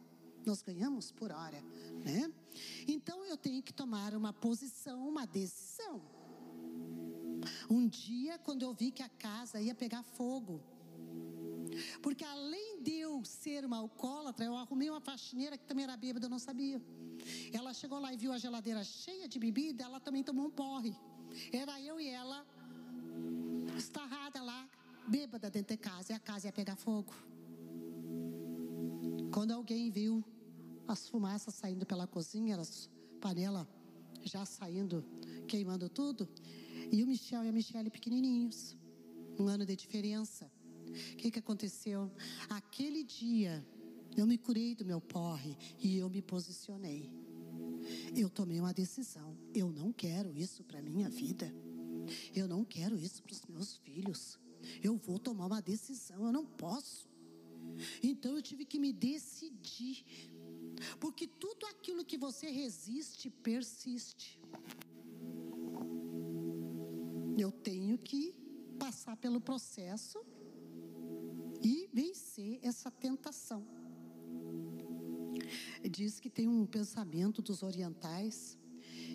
Nós 0.47 0.62
ganhamos 0.62 1.11
por 1.11 1.30
hora, 1.30 1.61
né? 2.04 2.33
Então 2.87 3.25
eu 3.25 3.37
tenho 3.37 3.62
que 3.62 3.73
tomar 3.73 4.14
uma 4.14 4.33
posição, 4.33 5.07
uma 5.07 5.26
decisão. 5.26 6.00
Um 7.68 7.87
dia, 7.87 8.38
quando 8.38 8.62
eu 8.62 8.73
vi 8.73 8.90
que 8.90 9.02
a 9.02 9.09
casa 9.09 9.61
ia 9.61 9.75
pegar 9.75 10.02
fogo, 10.02 10.62
porque 12.02 12.25
além 12.25 12.83
de 12.83 12.95
eu 12.95 13.25
ser 13.25 13.64
uma 13.64 13.78
alcoólatra, 13.78 14.45
eu 14.45 14.57
arrumei 14.57 14.88
uma 14.88 15.00
faxineira 15.00 15.57
que 15.59 15.64
também 15.64 15.85
era 15.85 15.97
bêbada, 15.97 16.26
eu 16.26 16.30
não 16.30 16.38
sabia. 16.38 16.80
Ela 17.52 17.73
chegou 17.73 17.99
lá 17.99 18.12
e 18.12 18.16
viu 18.16 18.32
a 18.32 18.38
geladeira 18.38 18.82
cheia 18.85 19.28
de 19.28 19.38
bebida, 19.38 19.85
ela 19.85 20.00
também 20.00 20.23
tomou 20.23 20.47
um 20.47 20.50
porre. 20.50 20.94
Era 21.52 21.80
eu 21.80 22.00
e 22.00 22.08
ela, 22.08 22.47
estarrada 23.76 24.42
lá, 24.42 24.68
bêbada 25.06 25.50
dentro 25.50 25.76
de 25.76 25.82
casa, 25.82 26.12
e 26.12 26.16
a 26.16 26.18
casa 26.18 26.49
ia 26.49 26.52
pegar 26.52 26.76
fogo. 26.76 27.12
Quando 29.32 29.52
alguém 29.52 29.90
viu 29.90 30.25
as 30.87 31.08
fumaças 31.08 31.54
saindo 31.54 31.85
pela 31.85 32.06
cozinha, 32.06 32.56
as 32.56 32.90
panelas 33.20 33.66
já 34.23 34.44
saindo, 34.44 35.04
queimando 35.47 35.88
tudo, 35.88 36.28
e 36.90 37.02
o 37.02 37.06
Michel 37.06 37.44
e 37.44 37.49
a 37.49 37.52
Michelle 37.52 37.90
pequenininhos, 37.90 38.76
um 39.38 39.47
ano 39.47 39.64
de 39.64 39.76
diferença. 39.76 40.50
O 41.12 41.16
que, 41.16 41.30
que 41.30 41.38
aconteceu? 41.38 42.11
Aquele 42.49 43.04
dia, 43.04 43.64
eu 44.20 44.26
me 44.26 44.37
curei 44.37 44.75
do 44.75 44.84
meu 44.84 45.00
porre 45.00 45.56
e 45.78 45.96
eu 45.96 46.10
me 46.10 46.20
posicionei. 46.20 47.10
Eu 48.16 48.28
tomei 48.28 48.58
uma 48.60 48.72
decisão. 48.72 49.37
Eu 49.54 49.70
não 49.70 49.92
quero 49.92 50.37
isso 50.37 50.64
para 50.64 50.82
minha 50.82 51.08
vida. 51.08 51.54
Eu 52.34 52.48
não 52.48 52.64
quero 52.64 52.98
isso 52.98 53.22
para 53.22 53.32
os 53.32 53.42
meus 53.46 53.76
filhos. 53.76 54.38
Eu 54.82 54.96
vou 54.96 55.18
tomar 55.18 55.46
uma 55.46 55.62
decisão, 55.62 56.26
eu 56.26 56.32
não 56.32 56.44
posso. 56.44 57.08
Então 58.02 58.34
eu 58.34 58.42
tive 58.42 58.64
que 58.64 58.78
me 58.78 58.92
decidir. 58.92 60.04
Porque 60.98 61.26
tudo 61.26 61.66
aquilo 61.66 62.04
que 62.04 62.18
você 62.18 62.50
resiste, 62.50 63.30
persiste. 63.30 64.40
Eu 67.38 67.52
tenho 67.52 67.96
que 67.98 68.34
passar 68.78 69.16
pelo 69.16 69.40
processo 69.40 70.18
e 71.62 71.88
vencer 71.92 72.58
essa 72.62 72.90
tentação. 72.90 73.77
Diz 75.88 76.21
que 76.21 76.28
tem 76.28 76.47
um 76.47 76.66
pensamento 76.66 77.40
dos 77.40 77.62
orientais 77.62 78.59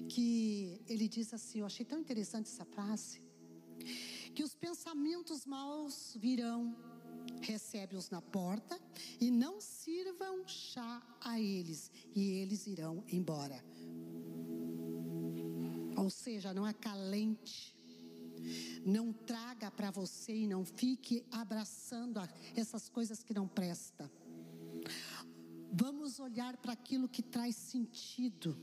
que 0.09 0.81
ele 0.87 1.07
diz 1.07 1.33
assim, 1.33 1.59
eu 1.59 1.65
achei 1.65 1.85
tão 1.85 1.99
interessante 1.99 2.49
essa 2.49 2.65
frase, 2.65 3.21
que 4.33 4.43
os 4.43 4.55
pensamentos 4.55 5.45
maus 5.45 6.17
virão, 6.19 6.75
recebe-os 7.41 8.09
na 8.09 8.21
porta 8.21 8.79
e 9.19 9.29
não 9.29 9.61
sirvam 9.61 10.47
chá 10.47 11.01
a 11.21 11.39
eles, 11.39 11.91
e 12.15 12.31
eles 12.31 12.65
irão 12.65 13.03
embora. 13.07 13.63
Ou 15.95 16.09
seja, 16.09 16.53
não 16.53 16.65
acalente, 16.65 17.75
não 18.83 19.13
traga 19.13 19.69
para 19.69 19.91
você 19.91 20.35
e 20.35 20.47
não 20.47 20.65
fique 20.65 21.23
abraçando 21.31 22.19
essas 22.55 22.89
coisas 22.89 23.21
que 23.23 23.33
não 23.33 23.47
prestam. 23.47 24.09
Vamos 25.75 26.19
olhar 26.19 26.55
para 26.57 26.73
aquilo 26.73 27.09
que 27.09 27.23
traz 27.23 27.55
sentido. 27.55 28.55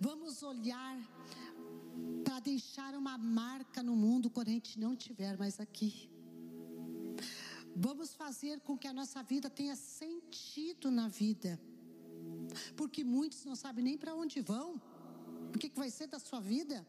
Vamos 0.00 0.40
olhar 0.44 0.96
para 2.22 2.38
deixar 2.38 2.94
uma 2.94 3.18
marca 3.18 3.82
no 3.82 3.96
mundo 3.96 4.30
quando 4.30 4.48
a 4.48 4.52
gente 4.52 4.78
não 4.78 4.92
estiver 4.92 5.36
mais 5.36 5.58
aqui. 5.58 6.08
Vamos 7.74 8.14
fazer 8.14 8.60
com 8.60 8.78
que 8.78 8.86
a 8.86 8.92
nossa 8.92 9.20
vida 9.22 9.50
tenha 9.50 9.74
sentido 9.74 10.92
na 10.92 11.08
vida. 11.08 11.60
Porque 12.76 13.02
muitos 13.02 13.44
não 13.44 13.56
sabem 13.56 13.84
nem 13.84 13.98
para 13.98 14.14
onde 14.14 14.40
vão. 14.40 14.80
O 15.52 15.58
que, 15.58 15.68
que 15.68 15.78
vai 15.78 15.90
ser 15.90 16.06
da 16.06 16.20
sua 16.20 16.38
vida? 16.38 16.86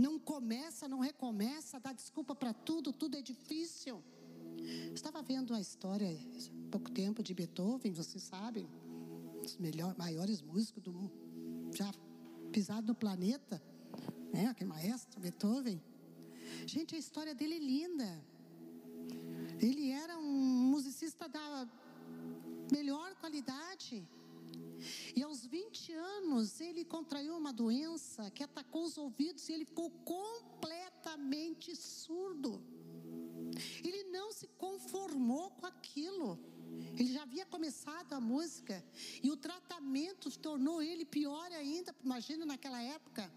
Não 0.00 0.18
começa, 0.18 0.88
não 0.88 1.00
recomeça, 1.00 1.78
dá 1.78 1.92
desculpa 1.92 2.34
para 2.34 2.54
tudo, 2.54 2.90
tudo 2.90 3.18
é 3.18 3.22
difícil. 3.22 4.02
Estava 4.94 5.20
vendo 5.22 5.52
a 5.52 5.60
história 5.60 6.10
pouco 6.66 6.90
tempo 6.90 7.22
de 7.22 7.32
Beethoven, 7.34 7.92
vocês 7.92 8.22
sabem, 8.22 8.68
um 9.34 9.42
dos 9.42 9.56
melhores, 9.56 9.96
maiores 9.96 10.42
músicos 10.42 10.82
do 10.82 10.92
mundo, 10.92 11.12
já 11.74 11.92
pisado 12.52 12.88
no 12.88 12.94
planeta, 12.94 13.62
né? 14.32 14.46
Aquele 14.46 14.70
maestro 14.70 15.20
Beethoven. 15.20 15.80
Gente, 16.66 16.94
a 16.94 16.98
história 16.98 17.34
dele 17.34 17.54
é 17.54 17.58
linda. 17.58 18.24
Ele 19.60 19.90
era 19.90 20.18
um 20.18 20.70
musicista 20.74 21.28
da 21.28 21.68
melhor 22.70 23.14
qualidade. 23.16 24.06
E 25.14 25.22
aos 25.22 25.44
20 25.46 25.92
anos 25.92 26.60
ele 26.60 26.84
contraiu 26.84 27.36
uma 27.36 27.52
doença 27.52 28.30
que 28.30 28.42
atacou 28.42 28.84
os 28.84 28.98
ouvidos 28.98 29.48
e 29.48 29.52
ele 29.52 29.64
ficou 29.64 29.90
completamente 30.04 31.74
surdo. 31.74 32.62
Ele 33.82 34.04
não 34.04 34.32
se 34.32 34.46
conformou 34.58 35.50
com 35.52 35.66
aquilo. 35.66 36.38
Ele 36.98 37.12
já 37.12 37.22
havia 37.22 37.44
começado 37.46 38.12
a 38.12 38.20
música 38.20 38.84
e 39.22 39.30
o 39.30 39.36
tratamento 39.36 40.30
tornou 40.38 40.82
ele 40.82 41.04
pior 41.04 41.50
ainda, 41.52 41.94
imagina 42.02 42.46
naquela 42.46 42.82
época. 42.82 43.30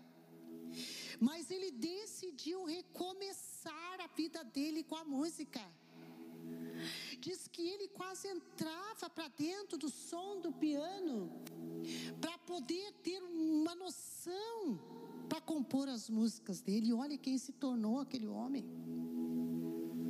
Mas 1.20 1.52
ele 1.52 1.72
decidiu 1.72 2.64
recomeçar 2.66 4.02
a 4.02 4.08
vida 4.08 4.44
dele 4.44 4.84
com 4.84 4.96
a 4.96 5.04
música. 5.04 5.62
Diz 7.20 7.48
que 7.48 7.62
ele 7.62 7.90
quase 7.90 8.28
entrava 8.30 9.10
para 9.10 9.28
dentro 9.28 9.78
do 9.78 9.90
som 9.90 10.40
do 10.40 10.52
piano 10.54 11.30
para 12.22 12.38
poder 12.38 12.94
ter 13.04 13.22
uma 13.22 13.76
noção 13.76 14.80
para 15.28 15.42
compor 15.42 15.90
as 15.90 16.10
músicas 16.10 16.62
dele. 16.62 16.94
Olha 16.94 17.18
quem 17.18 17.38
se 17.38 17.52
tornou 17.52 18.00
aquele 18.00 18.28
homem. 18.28 18.66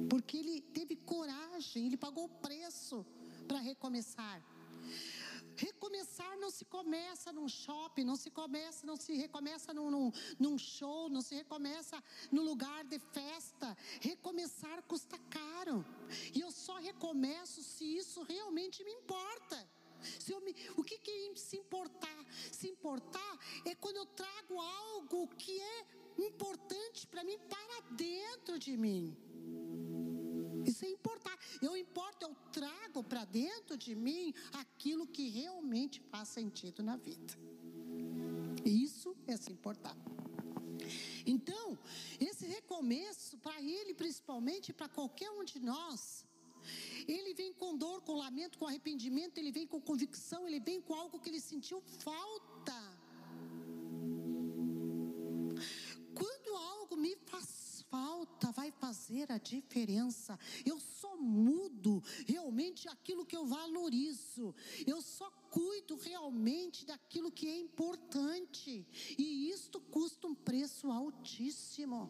Porque 0.10 0.38
ele 0.38 0.62
teve 0.62 0.95
coragem, 0.95 1.88
ele 1.88 1.97
pagou 1.97 2.25
o 2.25 2.30
preço 2.30 3.06
para 3.49 3.59
recomeçar. 3.71 4.39
Recomeçar 5.57 6.38
não 6.38 6.51
se 6.57 6.63
começa 6.63 7.33
num 7.33 7.49
shopping, 7.49 8.05
não 8.05 8.15
se 8.15 8.29
começa, 8.29 8.85
não 8.85 8.95
se 8.95 9.13
recomeça 9.23 9.73
num, 9.73 9.89
num, 9.95 10.12
num, 10.39 10.57
show, 10.57 11.09
não 11.09 11.21
se 11.21 11.33
recomeça 11.35 12.01
no 12.31 12.43
lugar 12.43 12.81
de 12.85 12.99
festa. 13.17 13.75
Recomeçar 13.99 14.77
custa 14.83 15.17
caro. 15.38 15.83
E 16.33 16.39
eu 16.39 16.51
só 16.51 16.75
recomeço 16.77 17.62
se 17.63 17.83
isso 18.01 18.21
realmente 18.23 18.83
me 18.83 18.93
importa. 18.99 19.57
Se 20.23 20.31
eu 20.31 20.39
me, 20.39 20.55
o 20.77 20.83
que, 20.83 20.97
que 20.97 21.12
é 21.12 21.35
se 21.35 21.57
importar? 21.57 22.21
Se 22.59 22.69
importar 22.69 23.33
é 23.65 23.75
quando 23.75 23.97
eu 23.97 24.05
trago 24.05 24.62
algo 24.62 25.27
que 25.41 25.59
é 25.59 25.85
importante 26.29 27.05
para 27.07 27.23
mim 27.23 27.38
para 27.53 27.81
dentro 27.95 28.57
de 28.57 28.77
mim. 28.77 29.17
Isso 30.69 30.86
é 30.86 30.89
importar. 30.89 31.38
Eu 31.67 31.73
importo, 31.75 32.25
eu 32.27 32.34
trago 32.60 33.03
para 33.12 33.23
dentro 33.25 33.75
de 33.86 33.93
mim 34.05 34.34
aquilo 34.63 35.05
que 35.15 35.25
realmente 35.29 35.99
faz 36.12 36.27
sentido 36.29 36.84
na 36.89 36.95
vida. 36.95 37.34
Isso 38.63 39.10
é 39.25 39.36
se 39.43 39.51
importar. 39.51 39.97
Então, 41.25 41.67
esse 42.27 42.45
recomeço, 42.45 43.38
para 43.45 43.58
ele 43.62 43.93
principalmente, 43.93 44.73
para 44.79 44.89
qualquer 44.97 45.32
um 45.32 45.43
de 45.43 45.60
nós, 45.60 46.01
ele 47.08 47.34
vem 47.34 47.51
com 47.53 47.77
dor, 47.84 48.01
com 48.01 48.13
lamento, 48.25 48.58
com 48.60 48.67
arrependimento, 48.67 49.38
ele 49.38 49.51
vem 49.51 49.65
com 49.65 49.82
convicção, 49.82 50.47
ele 50.47 50.60
vem 50.60 50.79
com 50.82 50.93
algo 50.93 51.19
que 51.19 51.29
ele 51.29 51.41
sentiu 51.51 51.82
falta. 52.05 52.48
Falta 57.89 58.52
vai 58.52 58.71
fazer 58.71 59.32
a 59.32 59.38
diferença. 59.38 60.38
Eu 60.65 60.80
só 60.80 61.17
mudo 61.17 62.02
realmente 62.25 62.88
aquilo 62.88 63.25
que 63.25 63.36
eu 63.36 63.45
valorizo. 63.45 64.56
Eu 64.86 65.02
só 65.02 65.30
cuido 65.52 65.95
realmente 65.95 66.86
daquilo 66.86 67.32
que 67.32 67.47
é 67.47 67.58
importante. 67.60 68.86
E 69.17 69.49
isto 69.49 69.80
custa 69.80 70.28
um 70.28 70.36
preço 70.36 70.89
altíssimo. 70.91 72.10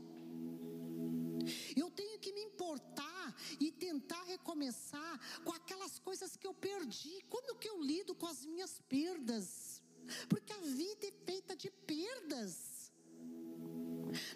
Eu 1.75 1.89
tenho 1.89 2.19
que 2.19 2.31
me 2.33 2.41
importar 2.41 3.35
e 3.59 3.71
tentar 3.71 4.21
recomeçar 4.23 5.43
com 5.43 5.53
aquelas 5.53 5.97
coisas 5.99 6.35
que 6.35 6.45
eu 6.45 6.53
perdi. 6.53 7.23
Como 7.29 7.55
que 7.55 7.69
eu 7.69 7.81
lido 7.81 8.13
com 8.13 8.27
as 8.27 8.45
minhas 8.45 8.81
perdas? 8.81 9.81
Porque 10.27 10.51
a 10.53 10.57
vida 10.57 11.07
é 11.07 11.11
feita 11.25 11.55
de 11.55 11.69
perdas. 11.69 12.79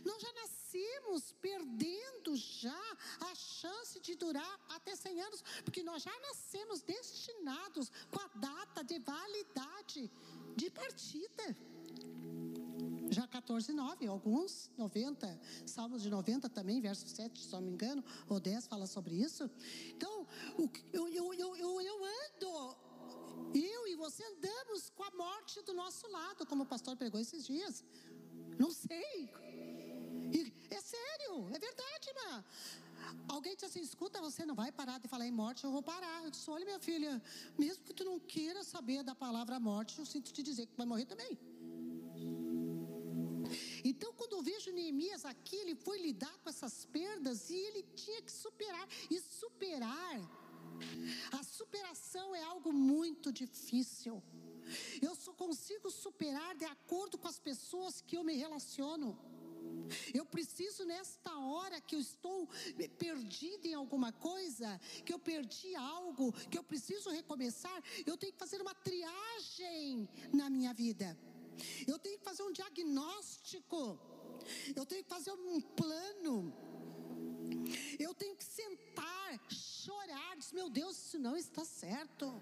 Nós 0.05 0.21
já 0.21 0.32
nascemos 0.73 1.33
perdendo 1.39 2.35
já 2.35 2.97
a 3.21 3.35
chance 3.35 3.99
de 3.99 4.15
durar 4.15 4.59
até 4.69 4.95
100 4.95 5.21
anos, 5.21 5.43
porque 5.63 5.83
nós 5.83 6.01
já 6.01 6.19
nascemos 6.19 6.81
destinados 6.81 7.91
com 8.09 8.19
a 8.19 8.27
data 8.35 8.83
de 8.83 8.97
validade 8.99 10.11
de 10.55 10.69
partida. 10.71 11.55
Já 13.11 13.27
14, 13.27 13.71
9, 13.73 14.07
alguns, 14.07 14.71
90, 14.75 15.39
Salmos 15.67 16.01
de 16.01 16.09
90 16.09 16.49
também, 16.49 16.81
verso 16.81 17.07
7, 17.07 17.43
se 17.43 17.51
não 17.51 17.61
me 17.61 17.71
engano, 17.71 18.03
ou 18.27 18.39
10 18.39 18.65
fala 18.65 18.87
sobre 18.87 19.15
isso. 19.15 19.49
Então, 19.89 20.27
eu, 20.91 21.07
eu, 21.09 21.33
eu, 21.33 21.81
eu, 21.81 22.05
ando, 22.05 22.77
eu 23.53 23.87
e 23.87 23.95
você 23.95 24.23
andamos 24.23 24.89
com 24.89 25.03
a 25.03 25.11
morte 25.11 25.61
do 25.61 25.73
nosso 25.73 26.09
lado, 26.09 26.47
como 26.47 26.63
o 26.63 26.65
pastor 26.65 26.95
pregou 26.95 27.21
esses 27.21 27.45
dias. 27.45 27.85
Não 28.57 28.71
sei. 28.71 29.29
E 30.33 30.51
sério, 30.95 31.33
é 31.55 31.59
verdade, 31.67 32.09
irmã. 32.13 32.31
Alguém 33.35 33.53
disse 33.55 33.65
assim: 33.69 33.81
escuta, 33.81 34.21
você 34.21 34.45
não 34.49 34.55
vai 34.61 34.71
parar 34.71 34.99
de 34.99 35.07
falar 35.13 35.27
em 35.31 35.35
morte, 35.43 35.63
eu 35.63 35.71
vou 35.77 35.83
parar. 35.93 36.17
Eu 36.23 36.31
disse: 36.35 36.49
olha, 36.49 36.65
minha 36.65 36.79
filha, 36.89 37.13
mesmo 37.57 37.83
que 37.87 37.93
tu 37.99 38.03
não 38.09 38.19
queira 38.19 38.63
saber 38.63 39.01
da 39.03 39.15
palavra 39.25 39.59
morte, 39.59 39.99
eu 39.99 40.05
sinto 40.13 40.31
te 40.31 40.43
dizer 40.49 40.65
que 40.67 40.77
vai 40.81 40.87
morrer 40.93 41.07
também. 41.13 41.33
Então, 43.83 44.13
quando 44.19 44.33
eu 44.37 44.41
vejo 44.41 44.71
Neemias 44.71 45.25
aqui, 45.25 45.57
ele 45.63 45.75
foi 45.75 45.97
lidar 46.07 46.35
com 46.41 46.49
essas 46.49 46.85
perdas 46.85 47.49
e 47.49 47.55
ele 47.67 47.83
tinha 48.03 48.21
que 48.21 48.31
superar. 48.31 48.87
E 49.09 49.19
superar, 49.19 50.15
a 51.39 51.43
superação 51.43 52.33
é 52.33 52.43
algo 52.43 52.71
muito 52.71 53.31
difícil. 53.31 54.15
Eu 55.01 55.13
só 55.23 55.33
consigo 55.33 55.89
superar 55.91 56.55
de 56.55 56.65
acordo 56.65 57.17
com 57.17 57.27
as 57.27 57.39
pessoas 57.49 58.01
que 58.01 58.15
eu 58.17 58.23
me 58.23 58.35
relaciono. 58.45 59.09
Eu 60.13 60.25
preciso 60.25 60.85
nesta 60.85 61.37
hora 61.37 61.79
que 61.81 61.95
eu 61.95 61.99
estou 61.99 62.47
perdida 62.97 63.67
em 63.67 63.73
alguma 63.73 64.11
coisa, 64.11 64.79
que 65.05 65.13
eu 65.13 65.19
perdi 65.19 65.75
algo, 65.75 66.31
que 66.49 66.57
eu 66.57 66.63
preciso 66.63 67.09
recomeçar, 67.09 67.83
eu 68.05 68.17
tenho 68.17 68.33
que 68.33 68.39
fazer 68.39 68.61
uma 68.61 68.75
triagem 68.75 70.07
na 70.31 70.49
minha 70.49 70.73
vida. 70.73 71.17
Eu 71.87 71.99
tenho 71.99 72.17
que 72.17 72.23
fazer 72.23 72.43
um 72.43 72.51
diagnóstico. 72.51 73.99
Eu 74.75 74.85
tenho 74.85 75.03
que 75.03 75.09
fazer 75.09 75.31
um 75.31 75.61
plano 75.61 76.53
Eu 77.99 78.13
tenho 78.13 78.35
que 78.35 78.43
sentar, 78.43 79.39
chorar, 79.49 80.37
dizer, 80.37 80.55
meu 80.55 80.69
Deus, 80.69 80.97
isso 80.97 81.19
não 81.19 81.35
está 81.35 81.63
certo. 81.63 82.41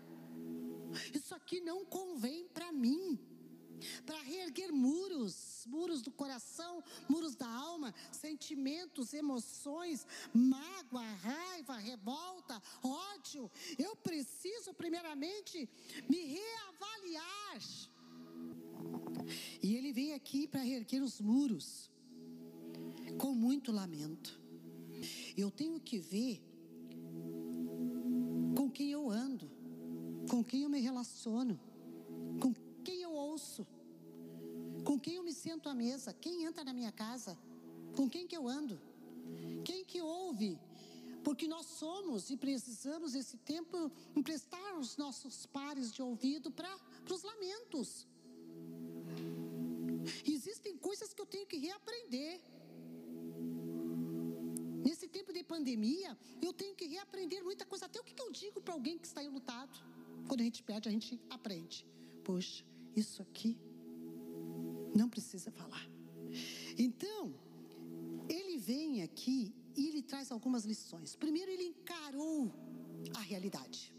Isso 1.14 1.34
aqui 1.36 1.62
não 1.62 1.86
convém 1.86 2.48
para 2.48 2.72
mim. 2.72 3.20
Para 4.06 4.22
reerguer 4.22 4.72
muros, 4.72 5.66
muros 5.68 6.02
do 6.02 6.12
coração, 6.12 6.84
muros 7.08 7.36
da 7.36 7.48
alma, 7.48 7.94
sentimentos, 8.12 9.14
emoções, 9.14 10.06
mágoa, 10.34 11.02
raiva, 11.02 11.78
revolta, 11.78 12.62
ódio. 12.84 13.50
Eu 13.78 13.96
preciso, 13.96 14.74
primeiramente, 14.74 15.70
me 16.10 16.18
reavaliar. 16.24 17.62
E 19.62 19.76
ele 19.76 19.94
vem 19.94 20.14
aqui 20.14 20.48
para 20.48 20.62
reerguer 20.62 21.04
os 21.04 21.20
muros, 21.22 21.90
com 23.18 23.34
muito 23.34 23.72
lamento. 23.72 24.40
Eu 25.38 25.50
tenho 25.50 25.80
que 25.80 25.98
ver 26.00 26.42
com 28.56 28.70
quem 28.70 28.92
eu 28.92 29.10
ando, 29.10 29.50
com 30.30 30.44
quem 30.44 30.64
eu 30.64 30.70
me 30.70 30.80
relaciono, 30.80 31.60
com 32.40 32.54
com 34.84 35.00
quem 35.00 35.16
eu 35.16 35.24
me 35.24 35.34
sento 35.34 35.70
à 35.70 35.74
mesa, 35.74 36.14
quem 36.14 36.44
entra 36.44 36.64
na 36.64 36.74
minha 36.74 36.92
casa, 36.92 37.38
com 37.96 38.10
quem 38.10 38.28
que 38.28 38.36
eu 38.36 38.48
ando, 38.48 38.80
quem 39.64 39.86
que 39.86 40.02
ouve, 40.02 40.60
porque 41.24 41.48
nós 41.48 41.66
somos 41.66 42.30
e 42.30 42.38
precisamos 42.38 43.14
esse 43.16 43.38
tempo 43.38 43.92
emprestar 44.16 44.78
os 44.78 44.98
nossos 44.98 45.46
pares 45.46 45.92
de 45.92 46.02
ouvido 46.02 46.52
para 46.52 46.72
os 47.10 47.24
lamentos. 47.24 48.08
Existem 50.26 50.78
coisas 50.78 51.14
que 51.14 51.22
eu 51.22 51.26
tenho 51.26 51.46
que 51.46 51.58
reaprender. 51.58 52.42
Nesse 54.84 55.08
tempo 55.08 55.32
de 55.32 55.44
pandemia, 55.44 56.18
eu 56.42 56.52
tenho 56.52 56.76
que 56.76 56.86
reaprender 56.86 57.44
muita 57.44 57.66
coisa. 57.66 57.86
Até 57.86 58.00
o 58.00 58.04
que 58.04 58.20
eu 58.20 58.32
digo 58.32 58.60
para 58.60 58.74
alguém 58.74 58.98
que 58.98 59.06
está 59.06 59.22
lutado. 59.22 59.78
Quando 60.28 60.42
a 60.42 60.44
gente 60.44 60.64
perde, 60.64 60.90
a 60.90 60.92
gente 60.92 61.20
aprende. 61.30 61.86
Poxa, 62.24 62.64
isso 62.96 63.22
aqui 63.22 63.58
não 64.96 65.10
precisa 65.10 65.52
falar. 65.52 65.90
Então, 66.78 67.34
ele 68.30 68.58
vem 68.58 69.02
aqui 69.04 69.54
e 69.76 69.88
ele 69.88 70.02
traz 70.02 70.32
algumas 70.32 70.66
lições. 70.66 71.16
Primeiro, 71.16 71.52
ele 71.52 71.64
encarou 71.64 72.52
a 73.16 73.22
realidade. 73.22 73.94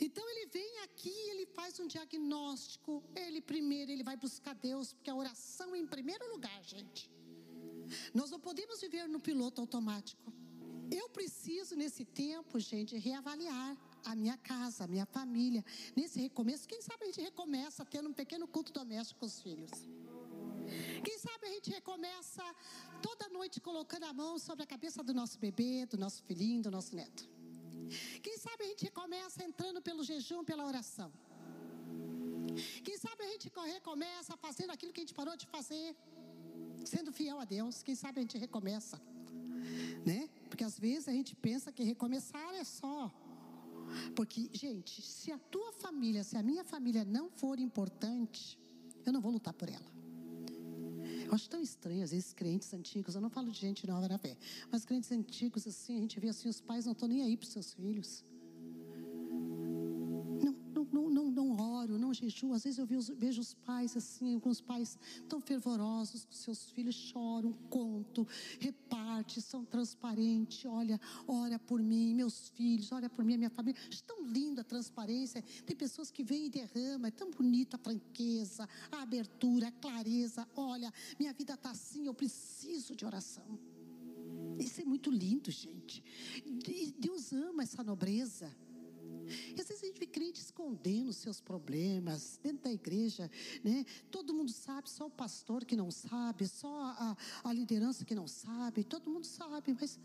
Então 0.00 0.28
ele 0.30 0.46
vem 0.46 0.78
aqui, 0.80 1.14
ele 1.30 1.46
faz 1.46 1.78
um 1.78 1.86
diagnóstico. 1.86 3.02
Ele 3.14 3.40
primeiro, 3.40 3.90
ele 3.90 4.02
vai 4.02 4.16
buscar 4.16 4.54
Deus, 4.54 4.92
porque 4.92 5.10
a 5.10 5.14
oração 5.14 5.74
é 5.74 5.78
em 5.78 5.86
primeiro 5.86 6.30
lugar, 6.32 6.62
gente. 6.64 7.10
Nós 8.14 8.30
não 8.30 8.40
podemos 8.40 8.80
viver 8.80 9.08
no 9.08 9.20
piloto 9.20 9.60
automático. 9.60 10.32
Eu 10.90 11.08
preciso 11.10 11.76
nesse 11.76 12.04
tempo, 12.04 12.58
gente, 12.58 12.96
reavaliar 12.96 13.76
a 14.04 14.14
minha 14.14 14.36
casa, 14.38 14.84
a 14.84 14.88
minha 14.88 15.06
família. 15.06 15.64
Nesse 15.96 16.20
recomeço, 16.20 16.68
quem 16.68 16.80
sabe 16.82 17.04
a 17.04 17.06
gente 17.06 17.20
recomeça 17.20 17.84
tendo 17.84 18.08
um 18.08 18.12
pequeno 18.12 18.46
culto 18.46 18.72
doméstico 18.72 19.20
com 19.20 19.26
os 19.26 19.40
filhos. 19.40 19.70
Quem 21.04 21.18
sabe 21.18 21.46
a 21.46 21.50
gente 21.50 21.70
recomeça 21.70 22.44
toda 23.02 23.28
noite 23.28 23.60
colocando 23.60 24.04
a 24.04 24.12
mão 24.12 24.38
sobre 24.38 24.62
a 24.64 24.66
cabeça 24.66 25.02
do 25.02 25.12
nosso 25.12 25.38
bebê, 25.38 25.86
do 25.86 25.98
nosso 25.98 26.22
filhinho, 26.22 26.62
do 26.62 26.70
nosso 26.70 26.94
neto. 26.94 27.28
Quem 28.22 28.38
sabe 28.38 28.64
a 28.64 28.68
gente 28.68 28.84
recomeça 28.84 29.42
entrando 29.42 29.82
pelo 29.82 30.04
jejum, 30.04 30.44
pela 30.44 30.64
oração. 30.64 31.12
Quem 32.84 32.96
sabe 32.98 33.24
a 33.24 33.28
gente 33.28 33.50
recomeça 33.76 34.36
fazendo 34.36 34.70
aquilo 34.70 34.92
que 34.92 35.00
a 35.00 35.04
gente 35.04 35.14
parou 35.14 35.36
de 35.36 35.46
fazer, 35.46 35.96
sendo 36.84 37.12
fiel 37.12 37.40
a 37.40 37.44
Deus. 37.44 37.82
Quem 37.82 37.94
sabe 37.94 38.20
a 38.20 38.22
gente 38.22 38.38
recomeça, 38.38 39.00
né? 40.04 40.28
Porque 40.48 40.64
às 40.64 40.78
vezes 40.78 41.08
a 41.08 41.12
gente 41.12 41.34
pensa 41.34 41.72
que 41.72 41.82
recomeçar 41.82 42.54
é 42.54 42.64
só 42.64 43.12
porque, 44.14 44.48
gente, 44.52 45.02
se 45.02 45.30
a 45.32 45.38
tua 45.38 45.72
família, 45.72 46.24
se 46.24 46.36
a 46.36 46.42
minha 46.42 46.64
família 46.64 47.04
não 47.04 47.30
for 47.30 47.58
importante, 47.58 48.58
eu 49.04 49.12
não 49.12 49.20
vou 49.20 49.32
lutar 49.32 49.54
por 49.54 49.68
ela. 49.68 49.90
Eu 51.26 51.34
acho 51.34 51.48
tão 51.48 51.60
estranho, 51.60 52.02
às 52.02 52.10
vezes, 52.10 52.32
crentes 52.32 52.72
antigos, 52.74 53.14
eu 53.14 53.20
não 53.20 53.30
falo 53.30 53.50
de 53.50 53.58
gente 53.58 53.86
nova 53.86 54.08
na 54.08 54.18
fé, 54.18 54.36
mas 54.70 54.84
crentes 54.84 55.12
antigos, 55.12 55.66
assim, 55.66 55.96
a 55.96 56.00
gente 56.00 56.18
vê 56.18 56.28
assim, 56.28 56.48
os 56.48 56.60
pais 56.60 56.84
não 56.84 56.92
estão 56.92 57.08
nem 57.08 57.22
aí 57.22 57.36
para 57.36 57.44
os 57.44 57.52
seus 57.52 57.72
filhos 57.72 58.24
não 62.10 62.14
jejuo. 62.14 62.52
Às 62.52 62.64
vezes 62.64 62.78
eu 62.78 62.86
vejo, 62.86 63.40
os 63.40 63.54
pais 63.54 63.96
assim, 63.96 64.34
alguns 64.34 64.60
pais 64.60 64.98
tão 65.28 65.40
fervorosos 65.40 66.24
com 66.24 66.32
seus 66.32 66.70
filhos, 66.70 66.94
choram, 66.94 67.52
contam, 67.68 68.26
reparte, 68.58 69.40
são 69.40 69.64
transparentes. 69.64 70.64
Olha, 70.64 71.00
ora 71.26 71.58
por 71.58 71.80
mim, 71.80 72.14
meus 72.14 72.48
filhos, 72.50 72.90
olha 72.92 73.08
por 73.08 73.24
mim, 73.24 73.36
minha 73.36 73.50
família. 73.50 73.80
É 73.90 73.96
tão 74.06 74.26
linda 74.26 74.62
a 74.62 74.64
transparência. 74.64 75.42
Tem 75.64 75.76
pessoas 75.76 76.10
que 76.10 76.22
vêm 76.22 76.46
e 76.46 76.50
derramam, 76.50 77.06
é 77.06 77.10
tão 77.10 77.30
bonita 77.30 77.76
a 77.76 77.78
franqueza, 77.78 78.68
a 78.90 79.02
abertura, 79.02 79.68
a 79.68 79.72
clareza. 79.72 80.46
Olha, 80.56 80.92
minha 81.18 81.32
vida 81.32 81.54
está 81.54 81.70
assim, 81.70 82.06
eu 82.06 82.14
preciso 82.14 82.96
de 82.96 83.04
oração. 83.04 83.58
Isso 84.58 84.80
é 84.80 84.84
muito 84.84 85.10
lindo, 85.10 85.50
gente. 85.50 86.02
Deus 86.98 87.32
ama 87.32 87.62
essa 87.62 87.82
nobreza. 87.82 88.54
E 89.56 89.60
às 89.60 89.68
vezes 89.68 89.82
a 89.82 89.86
gente 89.86 89.98
vê 89.98 90.06
crente 90.06 90.40
escondendo 90.40 91.08
os 91.08 91.16
seus 91.16 91.40
problemas 91.40 92.38
dentro 92.42 92.64
da 92.64 92.72
igreja, 92.72 93.30
né? 93.62 93.84
Todo 94.10 94.34
mundo 94.34 94.50
sabe, 94.50 94.90
só 94.90 95.06
o 95.06 95.10
pastor 95.10 95.64
que 95.64 95.76
não 95.76 95.90
sabe, 95.90 96.46
só 96.48 96.68
a, 96.68 97.16
a 97.44 97.52
liderança 97.52 98.04
que 98.04 98.14
não 98.14 98.26
sabe, 98.26 98.84
todo 98.84 99.10
mundo 99.10 99.26
sabe, 99.26 99.76
mas, 99.78 99.98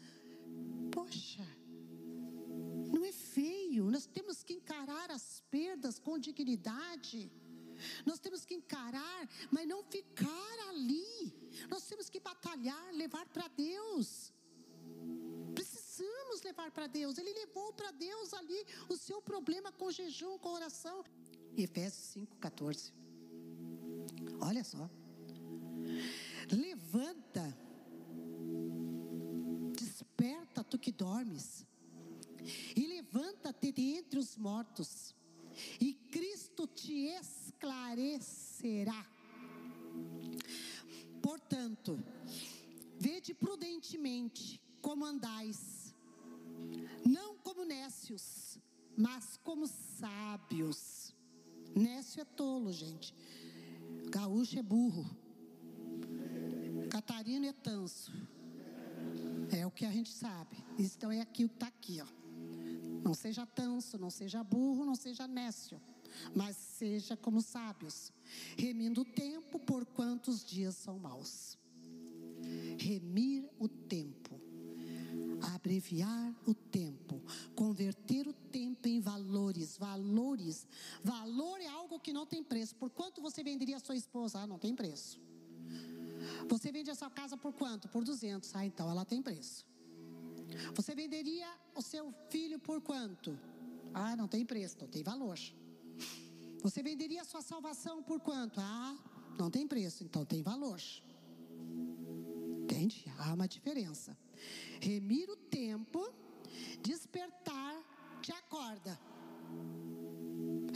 poxa, 0.92 1.46
não 2.94 3.04
é 3.04 3.12
feio, 3.12 3.90
nós 3.90 4.06
temos 4.06 4.44
que 4.44 4.54
encarar 4.54 5.12
as 5.12 5.42
perdas 5.50 6.00
com 6.00 6.18
dignidade. 6.18 7.32
Nós 8.06 8.20
temos 8.20 8.46
que 8.46 8.54
encarar, 8.54 9.30
mas 9.52 9.68
não 9.68 9.84
ficar 9.84 10.70
ali. 10.70 11.34
Nós 11.70 11.86
temos 11.86 12.10
que 12.10 12.22
batalhar, 12.22 12.94
levar 12.94 13.28
para 13.28 13.50
Deus 13.50 14.34
precisamos 15.96 16.42
levar 16.42 16.72
para 16.72 16.88
Deus. 16.88 17.18
Ele 17.18 17.34
levou 17.34 17.72
para 17.74 17.92
Deus 17.92 18.34
ali 18.34 18.66
o 18.90 18.98
seu 18.98 19.22
problema 19.22 19.72
com 19.72 19.90
jejum, 19.92 20.38
com 20.38 20.50
oração. 20.50 21.06
Efésios 21.56 22.28
5,14. 22.42 22.92
Olha 24.42 24.64
só. 24.64 24.90
Levanta, 26.52 27.58
desperta 29.78 30.64
tu 30.64 30.78
que 30.78 30.92
dormes, 30.92 31.66
e 32.76 32.86
levanta-te 32.88 33.72
de 33.72 33.96
entre 33.98 34.20
os 34.20 34.36
mortos, 34.36 35.16
e 35.80 35.94
Cristo 36.12 36.68
te 36.68 37.08
esclarecerá. 37.08 39.06
Portanto, 41.22 41.98
vede 43.00 43.34
prudentemente 43.34 44.62
como 44.82 45.06
andais 45.06 45.75
não 47.06 47.38
como 47.38 47.64
nécios, 47.64 48.58
mas 48.98 49.38
como 49.44 49.68
sábios. 49.68 51.14
Nécio 51.76 52.22
é 52.22 52.26
tolo, 52.26 52.72
gente. 52.72 53.14
Gaúcho 54.10 54.58
é 54.58 54.64
burro. 54.64 55.06
Catarino 56.90 57.46
é 57.46 57.54
tanso. 57.54 58.12
É 59.52 59.66
o 59.66 59.72
que 59.72 59.86
a 59.86 59.92
gente 59.92 60.12
sabe. 60.12 60.58
Então 60.80 61.12
é 61.12 61.22
aquilo 61.22 61.50
que 61.50 61.56
está 61.56 61.68
aqui, 61.68 62.02
ó. 62.02 62.08
Não 63.04 63.14
seja 63.14 63.46
tanso, 63.46 63.98
não 63.98 64.10
seja 64.10 64.44
burro, 64.44 64.84
não 64.84 64.96
seja 64.96 65.28
nécio, 65.28 65.80
mas 66.36 66.56
seja 66.56 67.16
como 67.16 67.40
sábios, 67.40 68.12
remindo 68.58 69.02
o 69.02 69.06
tempo 69.06 69.60
por 69.60 69.86
quantos 69.86 70.44
dias 70.44 70.76
são 70.76 70.98
maus. 70.98 71.56
Remir 72.80 73.48
o 73.60 73.68
tempo 73.68 74.35
abreviar 75.54 76.34
o 76.46 76.54
tempo, 76.54 77.22
converter 77.56 78.28
o 78.28 78.34
tempo 78.34 78.88
em 78.88 79.00
valores. 79.00 79.78
Valores. 79.78 80.68
Valor 81.04 81.60
é 81.62 81.68
algo 81.68 82.00
que 82.00 82.14
não 82.14 82.26
tem 82.26 82.44
preço. 82.44 82.76
Por 82.76 82.90
quanto 82.90 83.22
você 83.22 83.44
venderia 83.44 83.78
a 83.78 83.80
sua 83.80 83.96
esposa? 83.96 84.40
Ah, 84.40 84.48
não 84.48 84.58
tem 84.58 84.76
preço. 84.76 85.20
Você 86.48 86.72
vende 86.72 86.90
a 86.90 86.96
sua 86.96 87.10
casa 87.10 87.38
por 87.38 87.54
quanto? 87.54 87.88
Por 87.90 88.04
200. 88.04 88.56
Ah, 88.56 88.66
então 88.66 88.90
ela 88.90 89.06
tem 89.06 89.22
preço. 89.22 89.66
Você 90.74 90.96
venderia 90.96 91.48
o 91.76 91.82
seu 91.82 92.14
filho 92.30 92.60
por 92.60 92.82
quanto? 92.82 93.38
Ah, 93.94 94.16
não 94.16 94.28
tem 94.28 94.46
preço, 94.46 94.78
não 94.80 94.88
tem 94.88 95.04
valor. 95.04 95.38
Você 96.62 96.82
venderia 96.82 97.22
a 97.22 97.26
sua 97.26 97.42
salvação 97.42 98.02
por 98.04 98.20
quanto? 98.20 98.60
Ah, 98.60 98.98
não 99.38 99.50
tem 99.50 99.68
preço, 99.68 100.04
então 100.04 100.26
tem 100.26 100.42
valor. 100.42 100.82
Entende? 102.64 103.06
Há 103.18 103.34
uma 103.34 103.48
diferença. 103.48 104.18
Remir 104.82 105.30
o 105.30 105.36
tempo, 105.36 106.14
despertar, 106.82 107.76
te 108.22 108.32
acorda. 108.32 109.00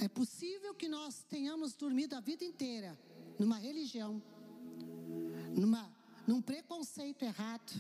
É 0.01 0.07
possível 0.07 0.73
que 0.73 0.87
nós 0.87 1.23
tenhamos 1.29 1.73
dormido 1.73 2.15
a 2.15 2.19
vida 2.19 2.43
inteira 2.43 2.97
numa 3.37 3.57
religião, 3.57 4.21
numa, 5.55 5.89
num 6.27 6.41
preconceito 6.41 7.23
errado, 7.23 7.71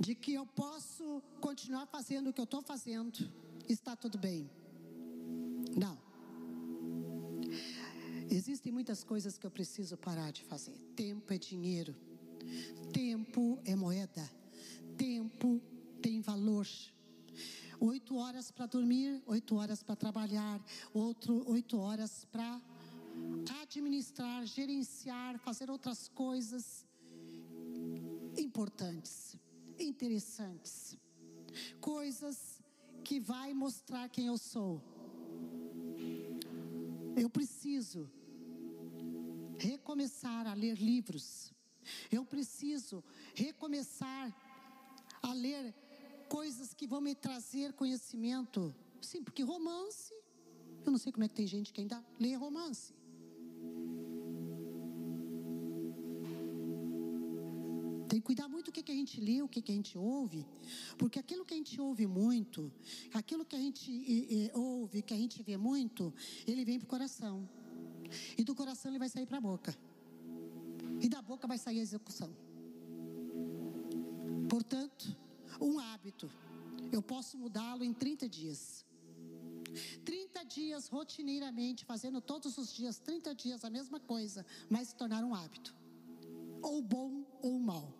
de 0.00 0.14
que 0.14 0.32
eu 0.32 0.46
posso 0.46 1.22
continuar 1.40 1.86
fazendo 1.86 2.30
o 2.30 2.32
que 2.32 2.40
eu 2.40 2.44
estou 2.44 2.62
fazendo, 2.62 3.30
está 3.68 3.94
tudo 3.94 4.16
bem. 4.18 4.50
Não. 5.76 5.98
Existem 8.30 8.72
muitas 8.72 9.02
coisas 9.02 9.36
que 9.36 9.46
eu 9.46 9.50
preciso 9.50 9.96
parar 9.96 10.30
de 10.30 10.44
fazer. 10.44 10.78
Tempo 10.94 11.32
é 11.32 11.38
dinheiro, 11.38 11.94
tempo 13.00 13.58
é 13.64 13.74
moeda, 13.74 14.30
tempo 14.98 15.58
tem 16.02 16.20
valor. 16.20 16.66
Oito 17.80 18.14
horas 18.16 18.50
para 18.50 18.66
dormir, 18.66 19.22
oito 19.26 19.56
horas 19.56 19.82
para 19.82 19.96
trabalhar, 19.96 20.62
outro 20.92 21.42
oito 21.50 21.78
horas 21.78 22.26
para 22.26 22.60
administrar, 23.62 24.44
gerenciar, 24.44 25.38
fazer 25.38 25.70
outras 25.70 26.08
coisas 26.08 26.86
importantes, 28.36 29.34
interessantes, 29.78 30.94
coisas 31.80 32.60
que 33.02 33.18
vai 33.18 33.54
mostrar 33.54 34.10
quem 34.10 34.26
eu 34.26 34.36
sou. 34.36 34.82
Eu 37.16 37.30
preciso 37.30 38.10
recomeçar 39.58 40.46
a 40.46 40.52
ler 40.52 40.76
livros. 40.76 41.50
Eu 42.10 42.24
preciso 42.24 43.02
recomeçar 43.34 44.34
a 45.22 45.32
ler 45.32 45.74
coisas 46.28 46.72
que 46.72 46.86
vão 46.86 47.00
me 47.00 47.14
trazer 47.14 47.72
conhecimento. 47.72 48.74
Sim, 49.00 49.22
porque 49.22 49.42
romance, 49.42 50.12
eu 50.84 50.92
não 50.92 50.98
sei 50.98 51.12
como 51.12 51.24
é 51.24 51.28
que 51.28 51.34
tem 51.34 51.46
gente 51.46 51.72
que 51.72 51.80
ainda 51.80 52.04
lê 52.18 52.34
romance. 52.34 52.94
Tem 58.08 58.20
que 58.20 58.26
cuidar 58.26 58.48
muito 58.48 58.68
o 58.68 58.72
que, 58.72 58.82
que 58.82 58.90
a 58.90 58.94
gente 58.94 59.20
lê, 59.20 59.40
o 59.40 59.48
que, 59.48 59.62
que 59.62 59.70
a 59.70 59.74
gente 59.74 59.96
ouve, 59.96 60.44
porque 60.98 61.18
aquilo 61.18 61.44
que 61.44 61.54
a 61.54 61.56
gente 61.56 61.80
ouve 61.80 62.06
muito, 62.06 62.72
aquilo 63.14 63.44
que 63.44 63.54
a 63.54 63.58
gente 63.58 63.90
e, 63.90 64.46
e, 64.46 64.50
ouve, 64.52 65.00
que 65.00 65.14
a 65.14 65.16
gente 65.16 65.42
vê 65.42 65.56
muito, 65.56 66.12
ele 66.46 66.64
vem 66.64 66.78
para 66.78 66.86
o 66.86 66.88
coração. 66.88 67.48
E 68.36 68.42
do 68.42 68.54
coração 68.54 68.90
ele 68.90 68.98
vai 68.98 69.08
sair 69.08 69.26
para 69.26 69.38
a 69.38 69.40
boca. 69.40 69.76
E 71.00 71.08
da 71.08 71.22
boca 71.22 71.46
vai 71.46 71.58
sair 71.58 71.78
a 71.78 71.82
execução. 71.82 72.30
Portanto, 74.48 75.16
um 75.60 75.78
hábito, 75.78 76.30
eu 76.92 77.02
posso 77.02 77.38
mudá-lo 77.38 77.82
em 77.82 77.92
30 77.92 78.28
dias. 78.28 78.84
30 80.04 80.44
dias 80.44 80.88
rotineiramente, 80.88 81.84
fazendo 81.84 82.20
todos 82.20 82.58
os 82.58 82.72
dias, 82.72 82.98
30 82.98 83.34
dias 83.34 83.64
a 83.64 83.70
mesma 83.70 83.98
coisa, 84.00 84.44
mas 84.68 84.88
se 84.88 84.96
tornar 84.96 85.24
um 85.24 85.34
hábito. 85.34 85.74
Ou 86.62 86.82
bom 86.82 87.24
ou 87.40 87.58
mal. 87.58 87.94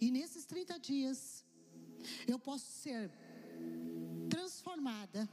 E 0.00 0.10
nesses 0.10 0.46
30 0.46 0.78
dias, 0.78 1.44
eu 2.26 2.38
posso 2.38 2.66
ser 2.66 3.10
transformada 4.30 5.28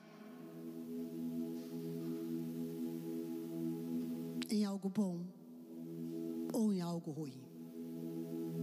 em 4.50 4.66
algo 4.66 4.90
bom 4.90 5.41
ou 6.54 6.72
em 6.74 6.82
algo 6.82 7.12
ruim 7.12 7.42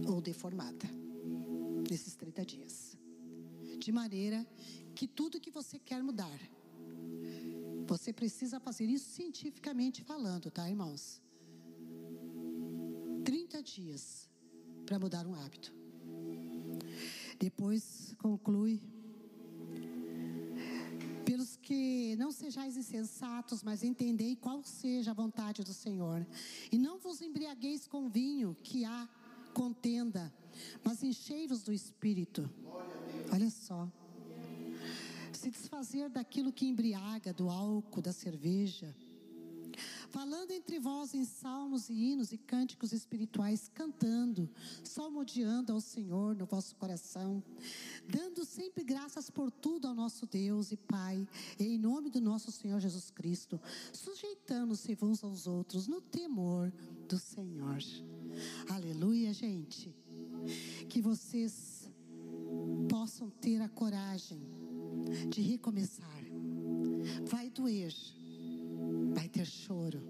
ou 0.07 0.21
deformada 0.21 0.87
nesses 1.89 2.15
30 2.15 2.45
dias. 2.45 2.97
De 3.77 3.91
maneira 3.91 4.45
que 4.95 5.07
tudo 5.07 5.39
que 5.39 5.51
você 5.51 5.79
quer 5.79 6.03
mudar, 6.03 6.39
você 7.87 8.13
precisa 8.13 8.59
fazer 8.59 8.85
isso 8.85 9.09
cientificamente 9.09 10.03
falando, 10.03 10.51
tá, 10.51 10.69
irmãos? 10.69 11.21
30 13.23 13.63
dias 13.63 14.29
para 14.85 14.99
mudar 14.99 15.25
um 15.25 15.33
hábito. 15.35 15.73
Depois 17.39 18.13
conclui. 18.17 18.81
Que 21.69 22.15
não 22.15 22.31
sejais 22.31 22.75
insensatos, 22.75 23.61
mas 23.61 23.83
entendei 23.83 24.35
qual 24.35 24.63
seja 24.63 25.11
a 25.11 25.13
vontade 25.13 25.63
do 25.63 25.71
Senhor. 25.71 26.25
E 26.71 26.79
não 26.79 26.97
vos 26.97 27.21
embriagueis 27.21 27.85
com 27.85 28.09
vinho, 28.09 28.57
que 28.63 28.85
há 28.85 29.07
contenda, 29.53 30.33
mas 30.83 31.03
enchei-vos 31.03 31.61
do 31.61 31.71
Espírito. 31.71 32.49
Olha 33.31 33.51
só. 33.51 33.87
Se 35.31 35.51
desfazer 35.51 36.09
daquilo 36.09 36.51
que 36.51 36.65
embriaga, 36.65 37.31
do 37.31 37.51
álcool, 37.51 38.01
da 38.01 38.13
cerveja 38.13 38.95
falando 40.09 40.51
entre 40.51 40.79
vós 40.79 41.13
em 41.13 41.23
salmos 41.23 41.89
e 41.89 41.93
hinos 41.93 42.31
e 42.31 42.37
cânticos 42.37 42.91
espirituais, 42.91 43.69
cantando, 43.73 44.49
salmodiando 44.83 45.71
ao 45.71 45.79
Senhor 45.79 46.35
no 46.35 46.45
vosso 46.45 46.75
coração, 46.75 47.43
dando 48.09 48.43
sempre 48.43 48.83
graças 48.83 49.29
por 49.29 49.51
tudo 49.51 49.87
ao 49.87 49.95
nosso 49.95 50.25
Deus 50.25 50.71
e 50.71 50.77
Pai, 50.77 51.27
em 51.59 51.77
nome 51.77 52.09
do 52.09 52.19
nosso 52.19 52.51
Senhor 52.51 52.79
Jesus 52.79 53.09
Cristo, 53.11 53.59
sujeitando-se 53.93 54.97
uns 55.01 55.23
aos 55.23 55.47
outros 55.47 55.87
no 55.87 56.01
temor 56.01 56.71
do 57.07 57.17
Senhor. 57.17 57.77
Aleluia, 58.69 59.33
gente. 59.33 59.93
Que 60.87 61.01
vocês 61.01 61.91
possam 62.89 63.29
ter 63.29 63.61
a 63.61 63.69
coragem 63.69 64.41
de 65.29 65.41
recomeçar. 65.41 66.23
Vai 67.25 67.49
doer 67.49 67.93
vai 69.13 69.27
ter 69.27 69.45
choro. 69.45 70.01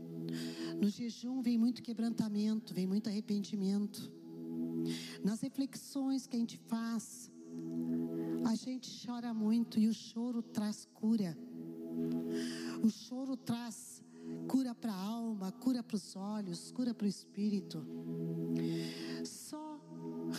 No 0.79 0.89
jejum 0.89 1.41
vem 1.41 1.57
muito 1.57 1.81
quebrantamento, 1.81 2.73
vem 2.73 2.85
muito 2.85 3.09
arrependimento. 3.09 4.11
Nas 5.23 5.41
reflexões 5.41 6.27
que 6.27 6.35
a 6.35 6.39
gente 6.39 6.57
faz, 6.67 7.31
a 8.45 8.55
gente 8.55 9.05
chora 9.05 9.33
muito 9.33 9.79
e 9.79 9.87
o 9.87 9.93
choro 9.93 10.41
traz 10.41 10.85
cura. 10.93 11.37
O 12.83 12.89
choro 12.89 13.35
traz 13.37 14.03
cura 14.47 14.73
para 14.73 14.91
a 14.91 15.01
alma, 15.01 15.51
cura 15.51 15.83
para 15.83 15.95
os 15.95 16.15
olhos, 16.15 16.71
cura 16.71 16.93
para 16.93 17.05
o 17.05 17.09
espírito. 17.09 17.85
Só 19.23 19.79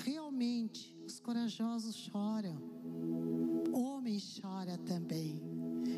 realmente 0.05 0.97
os 1.07 1.21
corajosos 1.21 1.95
choram. 1.97 2.57
Homem 3.73 4.19
chora 4.41 4.79
também. 4.79 5.41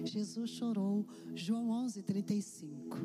Jesus 0.05 0.51
chorou. 0.51 1.07
João 1.35 1.71
11, 1.71 2.03
35. 2.03 2.97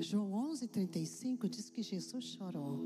João 0.00 0.32
11, 0.32 0.68
35 0.68 1.48
diz 1.48 1.68
que 1.68 1.82
Jesus 1.82 2.24
chorou. 2.24 2.80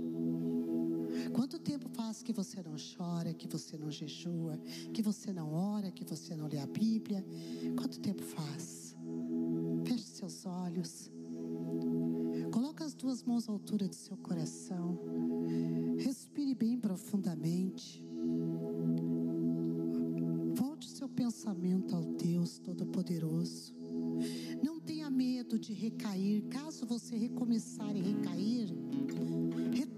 Quanto 1.35 1.59
tempo 1.59 1.89
faz 1.91 2.23
que 2.23 2.33
você 2.33 2.63
não 2.63 2.77
chora, 2.77 3.35
que 3.35 3.47
você 3.47 3.77
não 3.77 3.91
jejua, 3.91 4.57
que 4.93 5.03
você 5.03 5.33
não 5.33 5.53
ora, 5.53 5.91
que 5.91 6.05
você 6.05 6.35
não 6.37 6.47
lê 6.47 6.59
a 6.59 6.67
Bíblia? 6.67 7.25
Quanto 7.77 8.01
tempo 8.01 8.23
faz? 8.23 8.97
Feche 9.85 10.05
seus 10.05 10.47
olhos. 10.47 11.11
Coloque 12.53 12.83
as 12.83 12.95
duas 12.95 13.23
mãos 13.23 13.49
à 13.49 13.53
altura 13.53 13.89
do 13.89 13.95
seu 13.95 14.17
coração. 14.17 14.99
Respire 15.99 16.55
bem 16.55 16.79
profundamente 16.79 18.05
pensamento 21.15 21.95
ao 21.95 22.03
Deus 22.03 22.59
Todo-Poderoso. 22.59 23.75
Não 24.63 24.79
tenha 24.81 25.09
medo 25.09 25.59
de 25.59 25.73
recair. 25.73 26.43
Caso 26.51 26.87
você 26.87 27.17
recomeçar 27.17 27.97
e 27.97 28.01
recair, 28.01 28.69
retorne. 29.73 29.94